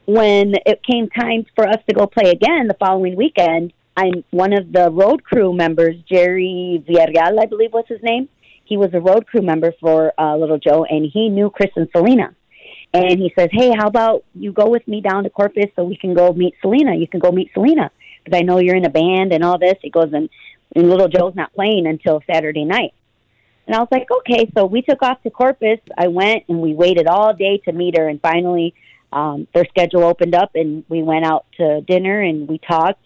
[0.06, 4.52] When it came time for us to go play again the following weekend, I'm one
[4.52, 8.28] of the road crew members, Jerry Villarreal, I believe was his name.
[8.64, 11.88] He was a road crew member for uh, Little Joe, and he knew Chris and
[11.94, 12.34] Selena.
[12.92, 15.96] And he says, "Hey, how about you go with me down to Corpus so we
[15.96, 16.94] can go meet Selena?
[16.94, 17.90] You can go meet Selena
[18.22, 20.28] because I know you're in a band and all this." He goes, and,
[20.74, 22.94] and Little Joe's not playing until Saturday night.
[23.66, 24.50] And I was like, okay.
[24.56, 25.80] So we took off to Corpus.
[25.96, 28.08] I went and we waited all day to meet her.
[28.08, 28.74] And finally,
[29.12, 33.04] um, their schedule opened up and we went out to dinner and we talked.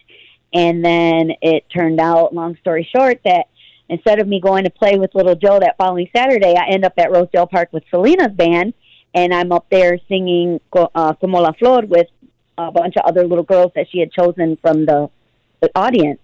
[0.53, 3.45] And then it turned out, long story short, that
[3.89, 6.93] instead of me going to play with Little Joe that following Saturday, I end up
[6.97, 8.73] at Rosedale Park with Selena's band.
[9.15, 12.07] And I'm up there singing uh, Como la Flor with
[12.59, 15.09] a bunch of other little girls that she had chosen from the,
[15.61, 16.19] the audience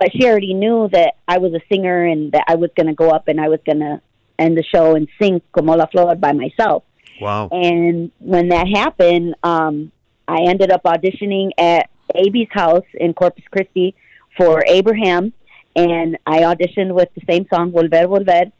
[0.00, 2.94] but she already knew that I was a singer and that I was going to
[2.94, 4.00] go up and I was going to
[4.38, 6.84] end the show and sing Como la Flor by myself.
[7.20, 7.50] Wow.
[7.52, 9.92] And when that happened, um,
[10.26, 13.94] I ended up auditioning at AB's house in Corpus Christi
[14.38, 15.34] for Abraham,
[15.76, 18.52] and I auditioned with the same song, Volver, Volver,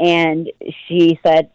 [0.00, 0.50] and
[0.88, 1.50] she said,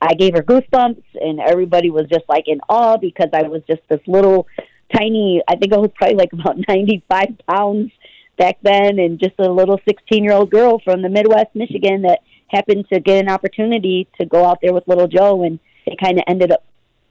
[0.00, 3.82] I gave her goosebumps, and everybody was just like in awe because I was just
[3.88, 4.46] this little
[4.94, 7.92] tiny, I think I was probably like about 95 pounds
[8.36, 12.20] back then and just a little 16 year old girl from the Midwest Michigan that
[12.48, 16.18] happened to get an opportunity to go out there with little Joe and it kind
[16.18, 16.62] of ended up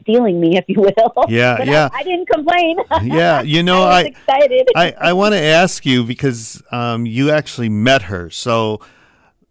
[0.01, 1.25] stealing me, if you will.
[1.27, 1.89] Yeah, but yeah.
[1.91, 2.77] I, I, didn't complain.
[3.03, 4.69] Yeah, you know, I, I excited.
[4.75, 8.29] I, I want to ask you because um, you actually met her.
[8.29, 8.81] So,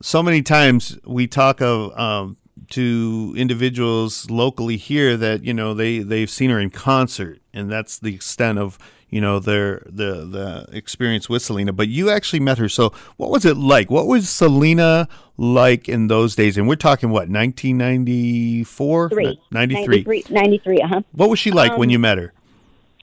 [0.02, 2.36] so many times we talk of um,
[2.70, 7.98] to individuals locally here that you know they they've seen her in concert, and that's
[7.98, 8.78] the extent of
[9.14, 12.68] you know their the the experience with Selena, but you actually met her.
[12.68, 13.88] So what was it like?
[13.88, 16.58] What was Selena like in those days?
[16.58, 21.02] And we're talking what 1994, 93, 93, 93 uh-huh.
[21.12, 22.32] What was she like um, when you met her?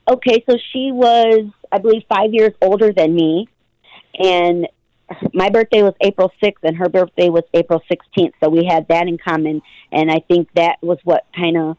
[0.09, 3.47] Okay, so she was, I believe, five years older than me,
[4.19, 4.67] and
[5.33, 8.33] my birthday was April 6th and her birthday was April 16th.
[8.43, 9.61] So we had that in common.
[9.91, 11.77] And I think that was what kind of,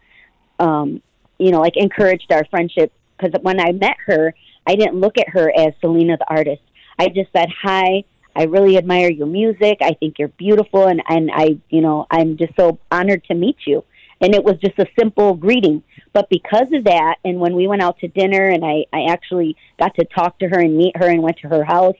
[0.58, 1.02] um,
[1.38, 4.34] you know, like encouraged our friendship because when I met her,
[4.66, 6.62] I didn't look at her as Selena the artist.
[6.98, 8.04] I just said, "Hi,
[8.34, 9.78] I really admire your music.
[9.80, 13.56] I think you're beautiful, and and I, you know, I'm just so honored to meet
[13.66, 13.84] you."
[14.20, 15.82] And it was just a simple greeting.
[16.12, 19.56] But because of that, and when we went out to dinner, and I I actually
[19.78, 21.96] got to talk to her and meet her, and went to her house,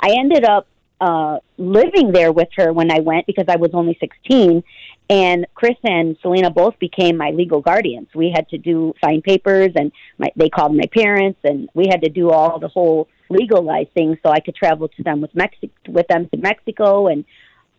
[0.00, 0.66] I ended up
[1.00, 4.62] uh, living there with her when I went because I was only 16.
[5.08, 8.08] And Chris and Selena both became my legal guardians.
[8.14, 12.02] We had to do sign papers, and my, they called my parents, and we had
[12.02, 15.72] to do all the whole legalized things so I could travel to them with Mexico,
[15.88, 17.24] with them to Mexico and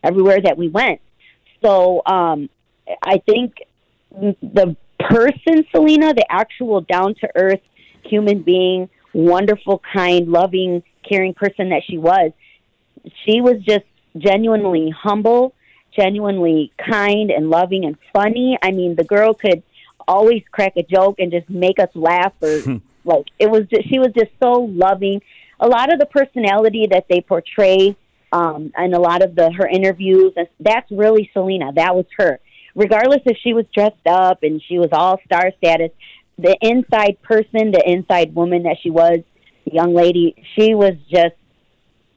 [0.04, 1.02] everywhere that we went.
[1.62, 2.50] So um,
[3.04, 3.56] I think
[4.12, 7.62] the person Selena, the actual down to earth
[8.04, 12.32] human being, wonderful, kind, loving, caring person that she was,
[13.26, 13.86] she was just
[14.18, 15.54] genuinely humble,
[15.96, 18.58] genuinely kind and loving and funny.
[18.62, 19.64] I mean, the girl could
[20.08, 24.00] always crack a joke and just make us laugh or like it was just she
[24.00, 25.22] was just so loving.
[25.60, 27.96] A lot of the personality that they portray
[28.32, 31.72] um and a lot of the her interviews that's really Selena.
[31.74, 32.40] That was her.
[32.76, 35.90] Regardless if she was dressed up and she was all star status,
[36.38, 39.20] the inside person, the inside woman that she was,
[39.66, 41.34] the young lady, she was just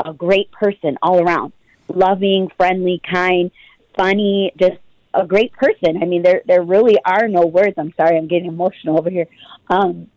[0.04, 1.52] a great person all around.
[1.88, 3.50] Loving, friendly, kind,
[3.96, 4.78] funny, just
[5.14, 6.02] a great person.
[6.02, 7.74] I mean, there there really are no words.
[7.76, 9.26] I'm sorry, I'm getting emotional over here.
[9.68, 10.08] Um,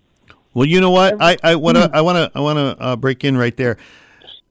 [0.54, 1.16] well, you know what?
[1.20, 3.78] I I want to I want to I want to uh, break in right there.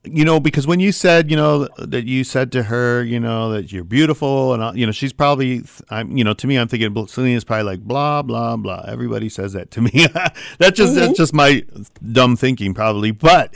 [0.04, 3.52] You know, because when you said, you know, that you said to her, you know,
[3.52, 7.06] that you're beautiful, and you know, she's probably, I'm, you know, to me, I'm thinking
[7.06, 8.84] Selena's probably like blah blah blah.
[8.88, 9.90] Everybody says that to me.
[10.58, 10.94] that's just mm-hmm.
[10.96, 11.64] that's just my
[12.10, 13.12] dumb thinking, probably.
[13.12, 13.54] But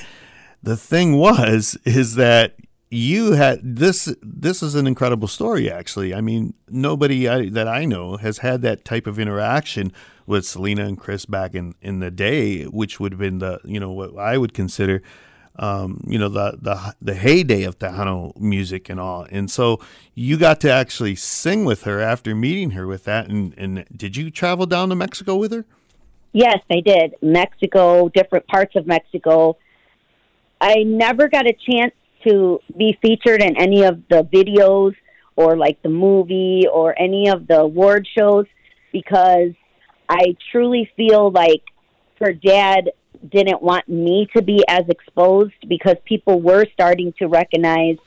[0.67, 2.57] the thing was, is that
[2.91, 7.85] you had this this is an incredible story actually i mean nobody I, that i
[7.85, 9.93] know has had that type of interaction
[10.25, 13.81] with selena and chris back in in the day which would have been the you
[13.81, 15.03] know what i would consider
[15.57, 19.81] um, you know the the the heyday of Tejano music and all, and so
[20.15, 23.31] you got to actually sing with her after meeting her with that.
[23.31, 25.65] And, and did you travel down to Mexico with her?
[26.35, 27.15] Yes, I did.
[27.23, 29.57] Mexico, different parts of Mexico.
[30.61, 31.93] I never got a chance
[32.27, 34.95] to be featured in any of the videos
[35.37, 38.47] or like the movie or any of the award shows
[38.93, 39.53] because
[40.09, 41.63] I truly feel like
[42.21, 42.91] her dad
[43.31, 47.99] didn't want me to be as exposed because people were starting to recognize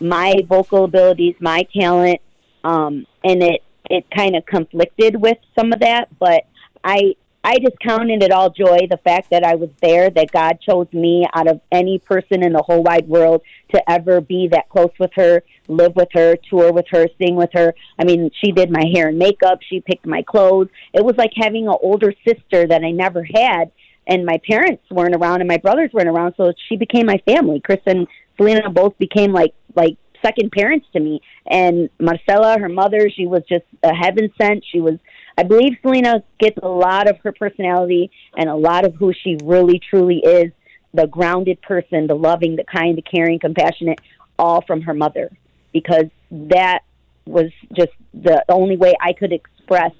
[0.00, 2.20] my vocal abilities, my talent,
[2.64, 6.08] um, and it it kind of conflicted with some of that.
[6.18, 6.44] But
[6.84, 10.58] I I just counted it all joy the fact that I was there, that God
[10.60, 13.42] chose me out of any person in the whole wide world
[13.74, 17.50] to ever be that close with her, live with her, tour with her, sing with
[17.52, 17.74] her.
[17.98, 20.68] I mean, she did my hair and makeup, she picked my clothes.
[20.92, 23.70] It was like having an older sister that I never had.
[24.06, 27.60] And my parents weren't around and my brothers weren't around, so she became my family.
[27.60, 31.20] Chris and Selena both became like like second parents to me.
[31.46, 34.64] And Marcella, her mother, she was just a heaven sent.
[34.70, 34.98] She was
[35.38, 39.38] I believe Selena gets a lot of her personality and a lot of who she
[39.44, 40.50] really truly is
[40.92, 44.00] the grounded person, the loving, the kind, the caring, compassionate,
[44.36, 45.30] all from her mother.
[45.72, 46.80] Because that
[47.24, 49.92] was just the only way I could express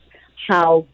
[0.49, 0.86] how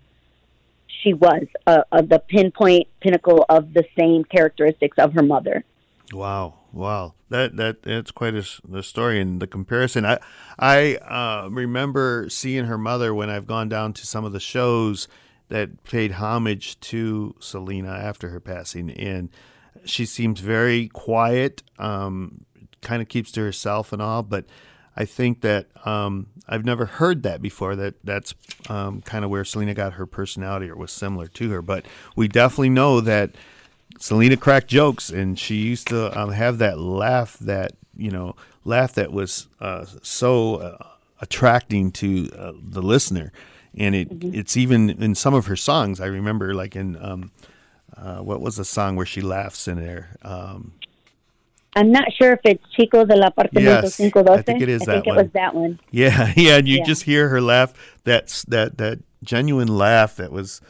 [1.02, 5.64] she was uh, uh, the pinpoint pinnacle of the same characteristics of her mother.
[6.12, 10.04] Wow, wow, that that that's quite a the story and the comparison.
[10.04, 10.18] I
[10.58, 15.08] I uh, remember seeing her mother when I've gone down to some of the shows
[15.48, 19.30] that paid homage to Selena after her passing, and
[19.84, 22.44] she seems very quiet, um,
[22.80, 24.44] kind of keeps to herself and all, but.
[24.96, 27.74] I think that um, I've never heard that before.
[27.74, 28.32] That that's
[28.68, 31.60] um, kind of where Selena got her personality, or was similar to her.
[31.60, 33.32] But we definitely know that
[33.98, 38.94] Selena cracked jokes, and she used to um, have that laugh that you know laugh
[38.94, 40.86] that was uh, so uh,
[41.20, 43.32] attracting to uh, the listener,
[43.76, 44.34] and it mm-hmm.
[44.34, 46.00] it's even in some of her songs.
[46.00, 47.30] I remember like in um,
[47.96, 50.16] uh, what was the song where she laughs in there.
[50.22, 50.72] Um,
[51.76, 54.38] I'm not sure if it's Chico de la Apartamento yes, 512.
[54.38, 55.18] I think it is I that think one.
[55.18, 55.80] it was that one.
[55.90, 56.84] Yeah, yeah, and you Yeah.
[56.84, 57.74] just hear her laugh.
[58.04, 60.60] That's that that genuine laugh that was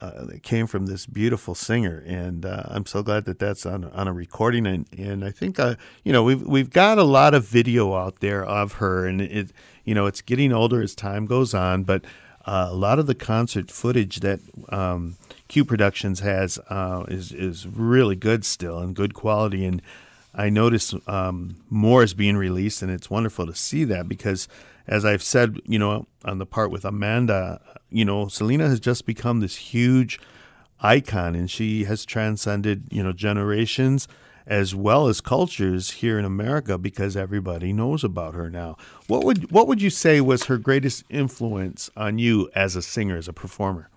[0.00, 4.08] uh, came from this beautiful singer, and uh, I'm so glad that that's on on
[4.08, 4.66] a recording.
[4.66, 5.74] And and I think uh,
[6.04, 9.52] you know we've we've got a lot of video out there of her, and it
[9.84, 12.04] you know it's getting older as time goes on, but
[12.46, 14.40] uh, a lot of the concert footage that
[14.70, 15.16] um,
[15.48, 19.82] Q Productions has uh, is is really good still and good quality and.
[20.32, 24.46] I notice um, more is being released, and it's wonderful to see that because,
[24.90, 27.60] as I've said, you know, on the part with Amanda,
[27.90, 30.20] you know, Selena has just become this huge
[30.80, 34.08] icon, and she has transcended, you know, generations
[34.46, 38.76] as well as cultures here in America because everybody knows about her now.
[39.06, 43.16] What would what would you say was her greatest influence on you as a singer,
[43.16, 43.90] as a performer?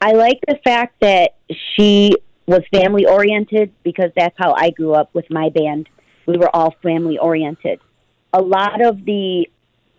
[0.00, 1.36] I like the fact that
[1.74, 2.14] she
[2.46, 5.90] was family oriented because that's how I grew up with my band.
[6.24, 7.80] We were all family oriented.
[8.32, 9.46] A lot of the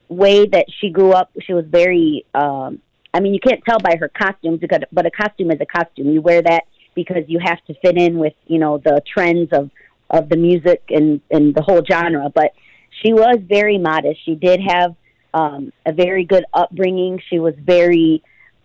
[0.10, 2.26] way that she grew up, she was very.
[2.34, 2.82] Um,
[3.14, 6.12] I mean, you can't tell by her costumes because, but a costume is a costume.
[6.12, 9.70] You wear that because you have to fit in with you know the trends of
[10.10, 12.30] of the music and and the whole genre.
[12.34, 12.54] But
[13.02, 14.24] she was very modest.
[14.26, 14.96] She did have
[15.34, 17.22] um, a very good upbringing.
[17.30, 18.24] She was very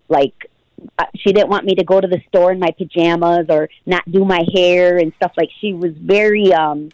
[0.09, 0.49] like
[0.97, 4.09] uh, she didn't want me to go to the store in my pajamas or not
[4.11, 6.89] do my hair and stuff like she was very um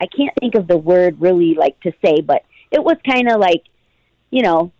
[0.00, 3.40] I can't think of the word really like to say but it was kind of
[3.40, 3.62] like
[4.30, 4.72] you know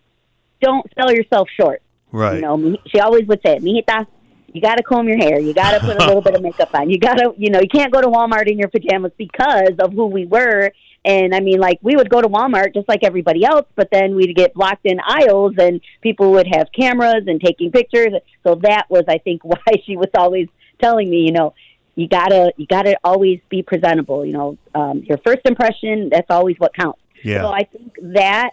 [0.61, 1.81] don't sell yourself short
[2.11, 2.35] Right.
[2.35, 4.07] you know she always would say mijita
[4.53, 6.69] you got to comb your hair you got to put a little bit of makeup
[6.73, 9.73] on you got to you know you can't go to Walmart in your pajamas because
[9.79, 10.71] of who we were
[11.07, 14.13] and I mean, like, we would go to Walmart just like everybody else, but then
[14.13, 18.09] we'd get blocked in aisles and people would have cameras and taking pictures.
[18.43, 20.49] So that was, I think, why she was always
[20.81, 21.53] telling me, you know,
[21.95, 24.25] you gotta, you gotta always be presentable.
[24.25, 26.99] You know, um, your first impression, that's always what counts.
[27.23, 27.41] Yeah.
[27.41, 28.51] So I think that,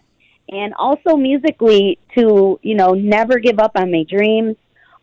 [0.49, 4.57] and also musically, to, you know, never give up on my dreams,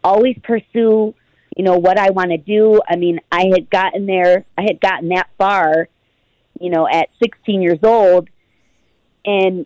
[0.03, 1.13] always pursue,
[1.55, 2.81] you know, what I want to do.
[2.87, 5.87] I mean, I had gotten there, I had gotten that far
[6.61, 8.29] you know, at 16 years old,
[9.25, 9.65] and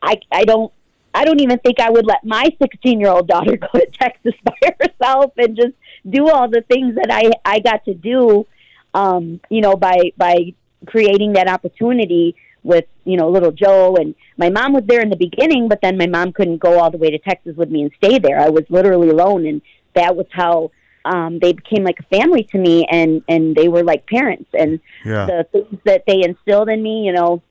[0.00, 0.72] I I don't
[1.12, 4.34] I don't even think I would let my 16 year old daughter go to Texas
[4.44, 5.74] by herself and just
[6.08, 8.46] do all the things that I I got to do,
[8.94, 10.54] um, you know, by by
[10.86, 12.36] creating that opportunity
[12.66, 15.96] with you know little Joe and my mom was there in the beginning, but then
[15.96, 18.38] my mom couldn't go all the way to Texas with me and stay there.
[18.38, 19.62] I was literally alone, and
[19.94, 20.70] that was how
[21.06, 24.50] um, they became like a family to me, and and they were like parents.
[24.52, 25.26] And Yeah.
[25.26, 27.42] the things that they instilled in me, you know,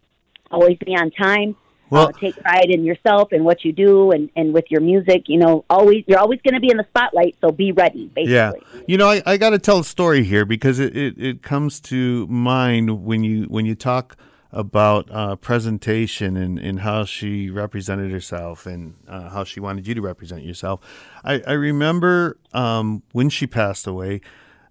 [0.51, 1.55] always be on time.
[1.89, 5.23] Well- uh, take pride in yourself and what you do, and and with your music.
[5.27, 8.11] You know, always you're always going to be in the spotlight, so be ready.
[8.13, 8.33] Basically.
[8.33, 8.51] Yeah.
[8.87, 11.79] You know, I, I got to tell a story here because it, it, it comes
[11.91, 14.17] to mind when you when you talk
[14.55, 19.93] about uh, presentation and, and how she represented herself and uh, how she wanted you
[19.93, 20.79] to represent yourself.
[21.23, 24.21] I, I remember um, when she passed away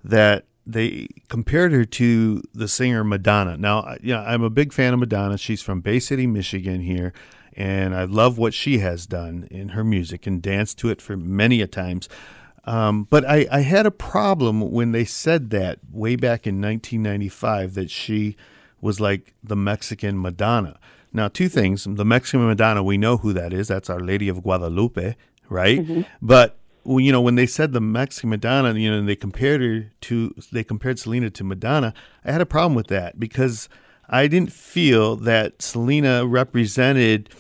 [0.03, 3.59] that they compared her to the singer Madonna.
[3.59, 5.37] Now, you know, I'm a big fan of Madonna.
[5.37, 7.13] She's from Bay City, Michigan here,
[7.53, 11.19] and I love what she has done in her music and danced to it for
[11.19, 12.09] many a times.
[12.65, 17.75] Um, but I, I had a problem when they said that way back in 1995
[17.75, 18.37] that she
[18.85, 20.79] was like the Mexican Madonna.
[21.11, 21.87] Now, two things.
[21.89, 23.69] The Mexican Madonna, we know who that is.
[23.69, 25.17] That's Our Lady of Guadalupe,
[25.49, 25.79] right?
[25.79, 26.03] Mm-hmm.
[26.21, 29.91] But you know, when they said the Mexican Madonna, you know, and they compared her
[30.03, 31.95] to, they compared Selena to Madonna,
[32.27, 33.71] I had a problem with that because
[34.07, 37.31] I didn't feel that Selena represented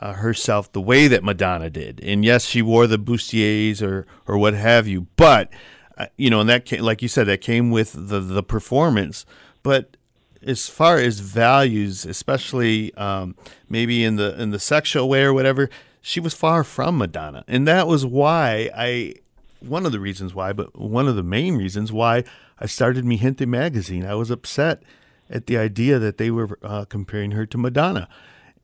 [0.00, 2.00] uh, herself the way that Madonna did.
[2.02, 5.52] And yes, she wore the bustiers or or what have you, but
[5.96, 9.24] uh, you know, and that came, like you said, that came with the the performance.
[9.62, 9.96] But
[10.42, 13.34] as far as values, especially um,
[13.68, 15.68] maybe in the in the sexual way or whatever,
[16.00, 19.14] she was far from Madonna, and that was why I.
[19.60, 22.22] One of the reasons why, but one of the main reasons why
[22.60, 24.04] I started Mi Gente magazine.
[24.04, 24.84] I was upset
[25.28, 28.08] at the idea that they were uh, comparing her to Madonna.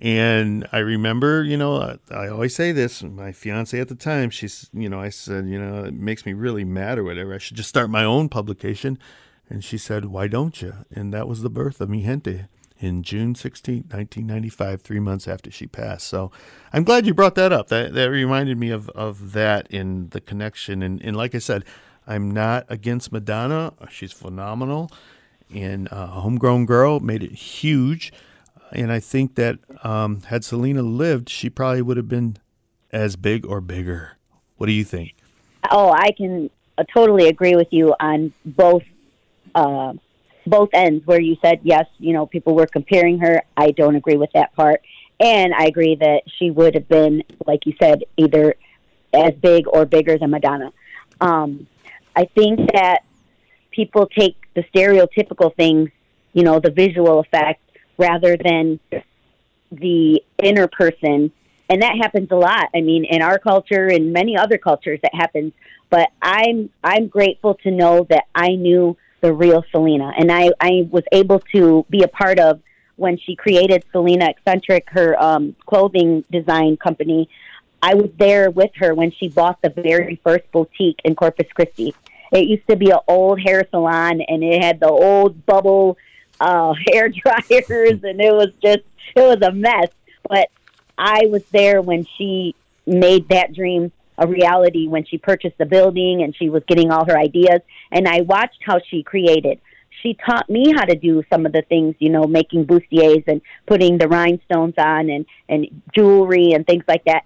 [0.00, 3.02] And I remember, you know, I always say this.
[3.02, 6.32] My fiance at the time, she's, you know, I said, you know, it makes me
[6.32, 7.34] really mad or whatever.
[7.34, 8.98] I should just start my own publication.
[9.54, 10.74] And she said, why don't you?
[10.90, 12.46] And that was the birth of Mi Gente
[12.80, 16.08] in June 16, 1995, three months after she passed.
[16.08, 16.32] So
[16.72, 17.68] I'm glad you brought that up.
[17.68, 20.82] That, that reminded me of, of that in the connection.
[20.82, 21.64] And, and like I said,
[22.04, 23.74] I'm not against Madonna.
[23.88, 24.90] She's phenomenal.
[25.54, 28.12] And uh, a homegrown girl made it huge
[28.74, 32.36] and I think that um, had Selena lived, she probably would have been
[32.92, 34.16] as big or bigger.
[34.56, 35.14] What do you think?
[35.70, 38.82] Oh, I can uh, totally agree with you on both
[39.54, 39.92] uh,
[40.46, 41.06] both ends.
[41.06, 43.42] Where you said yes, you know, people were comparing her.
[43.56, 44.82] I don't agree with that part,
[45.20, 48.56] and I agree that she would have been, like you said, either
[49.12, 50.72] as big or bigger than Madonna.
[51.20, 51.66] Um,
[52.16, 53.00] I think that
[53.70, 55.90] people take the stereotypical things,
[56.32, 57.60] you know, the visual effect,
[57.98, 58.80] rather than
[59.70, 61.32] the inner person.
[61.68, 62.68] And that happens a lot.
[62.74, 65.52] I mean, in our culture and many other cultures, that happens.
[65.90, 70.86] But I'm I'm grateful to know that I knew the real Selena, and I I
[70.90, 72.60] was able to be a part of
[72.96, 77.30] when she created Selena Etc., her um, clothing design company.
[77.80, 81.94] I was there with her when she bought the very first boutique in Corpus Christi.
[82.32, 85.96] It used to be an old hair salon, and it had the old bubble
[86.38, 88.84] uh, hair dryers, and it was just
[89.16, 89.88] it was a mess.
[90.28, 90.50] But
[90.98, 92.54] I was there when she
[92.86, 97.04] made that dream a reality when she purchased the building and she was getting all
[97.06, 97.60] her ideas
[97.90, 99.60] and I watched how she created.
[100.02, 103.40] She taught me how to do some of the things, you know, making bustiers and
[103.66, 107.22] putting the rhinestones on and and jewelry and things like that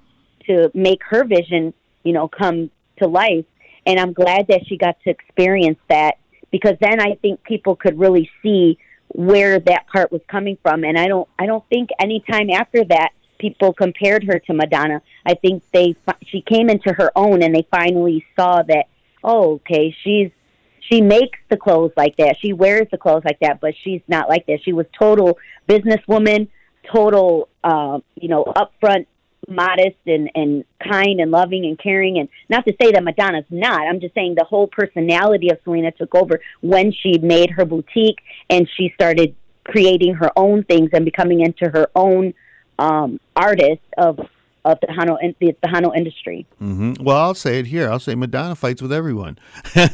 [0.47, 1.75] to make her vision,
[2.05, 3.45] you know, come to life.
[3.87, 6.19] And I'm glad that she got to experience that
[6.51, 8.79] because then I think people could really see
[9.09, 12.85] where that part was coming from and i don't i don't think any time after
[12.85, 15.95] that people compared her to madonna i think they
[16.27, 18.87] she came into her own and they finally saw that
[19.25, 20.31] oh okay she's
[20.89, 22.37] she makes the clothes like that.
[22.41, 24.61] She wears the clothes like that but she's not like that.
[24.65, 26.49] She was total businesswoman
[26.93, 29.07] total uh, you know upfront
[29.47, 32.19] modest and and kind and loving and caring.
[32.19, 35.93] And not to say that Madonna's not I'm just saying the whole personality of Selena
[35.93, 39.35] took over when she made her boutique and she started
[39.65, 42.33] creating her own things and becoming into her own
[42.79, 44.21] um, artist of
[44.65, 46.47] of the Tejano the Tejano industry.
[46.61, 47.03] Mm-hmm.
[47.03, 47.91] Well, I'll say it here.
[47.91, 49.39] I'll say Madonna fights with everyone,
[49.75, 49.93] but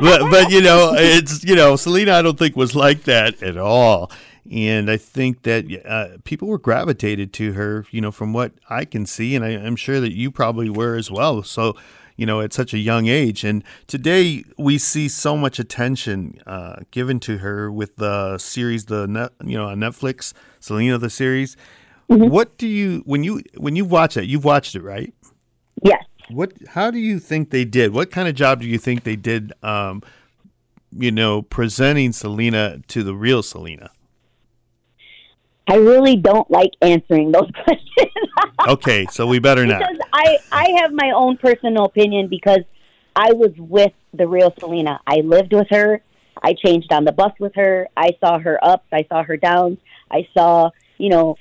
[0.00, 4.10] but you know it's you know Selena I don't think was like that at all.
[4.50, 8.84] And I think that uh, people were gravitated to her, you know, from what I
[8.84, 11.42] can see, and I, I'm sure that you probably were as well.
[11.42, 11.76] So,
[12.14, 13.42] you know, at such a young age.
[13.42, 19.32] And today we see so much attention uh, given to her with the series, the
[19.44, 21.56] you know, on Netflix, Selena the series.
[22.10, 22.30] Mm-hmm.
[22.30, 24.26] What do you when you when you watch it?
[24.26, 25.12] You've watched it, right?
[25.82, 26.04] Yes.
[26.30, 26.52] What?
[26.68, 27.92] How do you think they did?
[27.92, 29.52] What kind of job do you think they did?
[29.62, 30.02] Um,
[30.92, 33.90] you know, presenting Selena to the real Selena.
[35.68, 38.12] I really don't like answering those questions.
[38.68, 39.80] okay, so we better not.
[39.80, 42.60] Because I, I have my own personal opinion because
[43.16, 45.00] I was with the real Selena.
[45.06, 46.02] I lived with her.
[46.42, 47.88] I changed on the bus with her.
[47.96, 48.86] I saw her ups.
[48.92, 49.78] I saw her downs.
[50.10, 51.36] I saw, you know,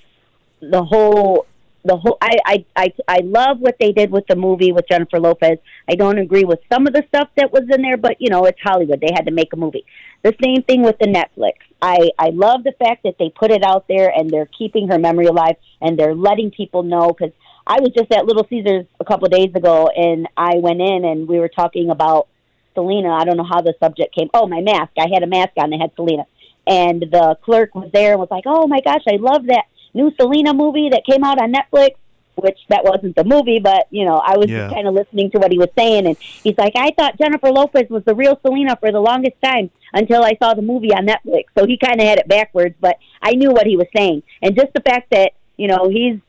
[0.72, 1.46] the whole
[1.84, 5.20] the whole I, I I I love what they did with the movie with Jennifer
[5.20, 5.60] Lopez.
[5.90, 8.46] I don't agree with some of the stuff that was in there, but you know
[8.46, 9.02] it's Hollywood.
[9.02, 9.86] They had to make a movie.
[10.24, 11.54] The same thing with the Netflix.
[11.82, 14.98] I I love the fact that they put it out there and they're keeping her
[14.98, 17.34] memory alive and they're letting people know because
[17.68, 21.06] I was just at Little Caesars a couple of days ago and I went in
[21.06, 22.28] and we were talking about
[22.76, 23.10] Selena.
[23.10, 24.30] I don't know how the subject came.
[24.34, 24.92] Oh, my mask.
[25.00, 26.26] I had a mask on that had Selena,
[26.68, 29.66] and the clerk was there and was like, "Oh my gosh, I love that."
[29.96, 31.92] New Selena movie that came out on Netflix,
[32.36, 34.64] which that wasn't the movie, but you know, I was Yeah.
[34.64, 37.50] just kind of listening to what he was saying, and he's like, I thought Jennifer
[37.50, 41.08] Lopez was the real Selena for the longest time until I saw the movie on
[41.08, 41.46] Netflix.
[41.58, 44.56] So he kind of had it backwards, but I knew what he was saying, and
[44.56, 46.20] just the fact that you know he's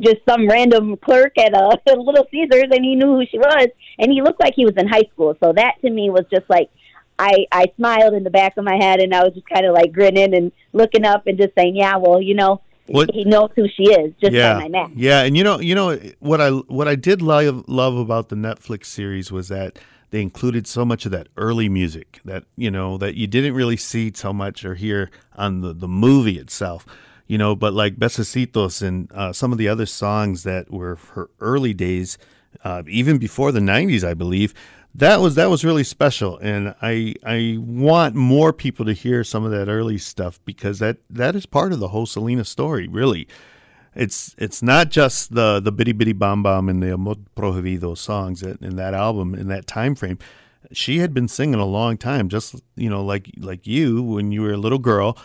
[0.00, 4.12] just some random clerk at a Little Caesars, and he knew who she was, and
[4.12, 5.36] he looked like he was in high school.
[5.42, 6.70] So that to me was just like.
[7.28, 9.74] I, I smiled in the back of my head and I was just kind of
[9.74, 13.50] like grinning and looking up and just saying, yeah, well, you know, What- he knows
[13.56, 14.92] who she is just yeah, by my mask.
[14.96, 18.36] yeah, and you know, you know what I what I did love love about the
[18.36, 19.78] Netflix series was that
[20.10, 23.76] they included so much of that early music that you know that you didn't really
[23.78, 26.84] see so much or hear on the the movie itself.
[27.28, 31.30] You know, but like Besecitos and uh, some of the other songs that were her
[31.40, 32.18] early days,
[32.62, 34.52] uh, even before the '90s, I believe.
[34.94, 39.42] That was that was really special, and I I want more people to hear some
[39.42, 43.26] of that early stuff because that that is part of the whole Selena story, really.
[43.94, 48.42] It's it's not just the the Bidi Bidi Bom Bom and the amor prohibido songs
[48.42, 50.18] in that album in that time frame.
[50.72, 54.42] She had been singing a long time just you know like like you when you
[54.42, 55.16] were a little girl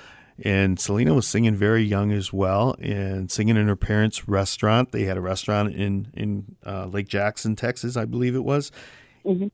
[0.43, 4.93] and Selena was singing very young as well and singing in her parents restaurant.
[4.93, 8.71] They had a restaurant in in uh, Lake Jackson Texas I believe it was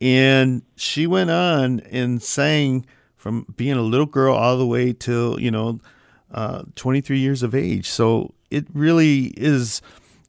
[0.02, 5.40] and she went on and sang from being a little girl all the way till
[5.40, 5.80] you know
[6.32, 7.88] uh, 23 years of age.
[7.90, 9.82] So it really is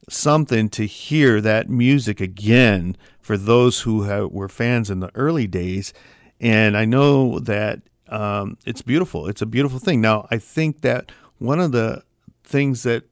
[0.08, 5.46] something to hear that music again for those who ha were fans in the early
[5.46, 5.92] days.
[6.40, 9.28] And i know that um, it's beautiful.
[9.28, 10.00] It's a beautiful thing.
[10.00, 12.02] Now i think that one of the
[12.44, 13.04] things that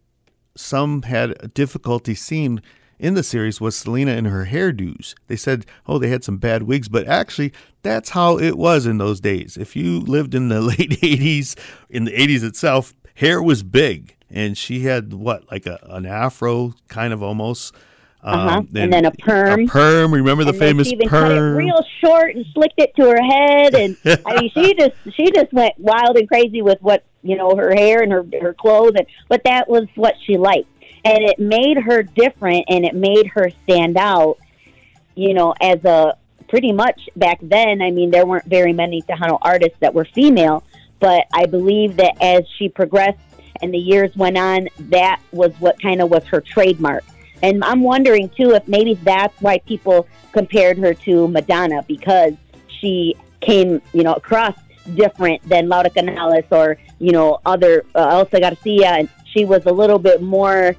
[0.55, 2.61] some had difficulty seeing
[3.03, 5.15] in the series was Selena and her hairdos.
[5.27, 8.99] They said, oh, they had some bad wigs, but actually, that's how it was in
[8.99, 9.57] those days.
[9.57, 11.59] If you lived in the late 80s,
[11.91, 14.17] in the 80s itself, hair was big.
[14.31, 17.75] And she had what, like a, an afro kind of almost.
[18.23, 18.59] Uh-huh.
[18.59, 19.65] Um, And then a perm.
[19.65, 20.15] A perm.
[20.15, 23.03] Remember the and then famous she even cut it real short and slicked it to
[23.03, 27.05] her head and i mean she just she just went wild and crazy with what
[27.25, 30.69] you know her hair and her her clothes and but that was what she liked
[31.05, 34.39] and it made her different and it made her stand out
[35.15, 36.17] you know as a
[36.49, 40.63] pretty much back then i mean there weren't very many tejano artists that were female
[41.01, 43.19] but i believe that as she progressed
[43.63, 47.05] and the years went on that was what kind of was her trademark.
[47.43, 52.35] And I'm wondering too if maybe that's why people compared her to Madonna because
[52.69, 54.57] she came, you know, across
[54.95, 59.73] different than Laura Canales or you know other uh, Elsa Garcia, and she was a
[59.73, 60.77] little bit more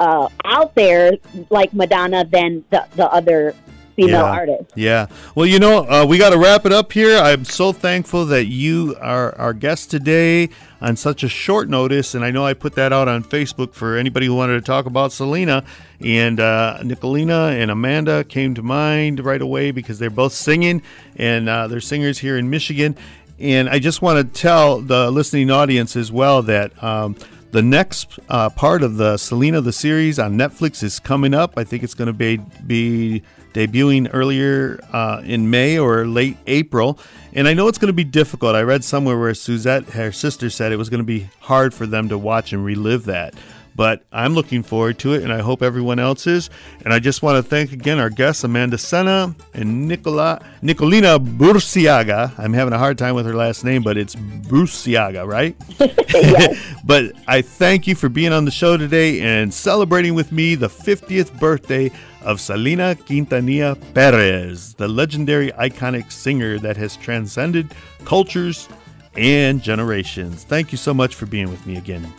[0.00, 1.12] uh, out there
[1.50, 3.54] like Madonna than the the other
[3.96, 4.24] female Yeah.
[4.24, 4.72] artists.
[4.74, 5.06] Yeah.
[5.36, 7.16] Well, you know, uh, we got to wrap it up here.
[7.16, 10.48] I'm so thankful that you are our guest today
[10.80, 12.12] on such a short notice.
[12.12, 14.86] And I know I put that out on Facebook for anybody who wanted to talk
[14.86, 15.62] about Selena.
[16.00, 20.82] And uh, Nicolina and Amanda came to mind right away because they're both singing
[21.14, 22.96] and uh, they're singers here in Michigan.
[23.38, 26.82] And I just want to tell the listening audience as well that.
[26.82, 27.14] Um,
[27.54, 31.56] the next uh, part of the Selena the series on Netflix is coming up.
[31.56, 36.98] I think it's going to be be debuting earlier uh, in May or late April,
[37.32, 38.56] and I know it's going to be difficult.
[38.56, 41.86] I read somewhere where Suzette, her sister, said it was going to be hard for
[41.86, 43.34] them to watch and relive that.
[43.76, 46.50] But I'm looking forward to it, and I hope everyone else is.
[46.84, 52.38] And I just want to thank again our guests, Amanda Senna and Nicola Nicolina Burciaga.
[52.38, 55.56] I'm having a hard time with her last name, but it's Burciaga, right?
[56.84, 60.68] but I thank you for being on the show today and celebrating with me the
[60.68, 61.90] 50th birthday
[62.22, 68.68] of Selena Quintanilla Perez, the legendary iconic singer that has transcended cultures
[69.16, 70.44] and generations.
[70.44, 72.12] Thank you so much for being with me again.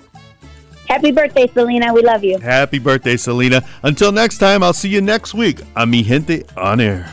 [0.88, 1.94] Happy birthday, Selena.
[1.94, 2.38] We love you.
[2.40, 3.64] Happy birthday, Selena.
[3.84, 7.12] Until next time, I'll see you next week on Mi Gente On Air.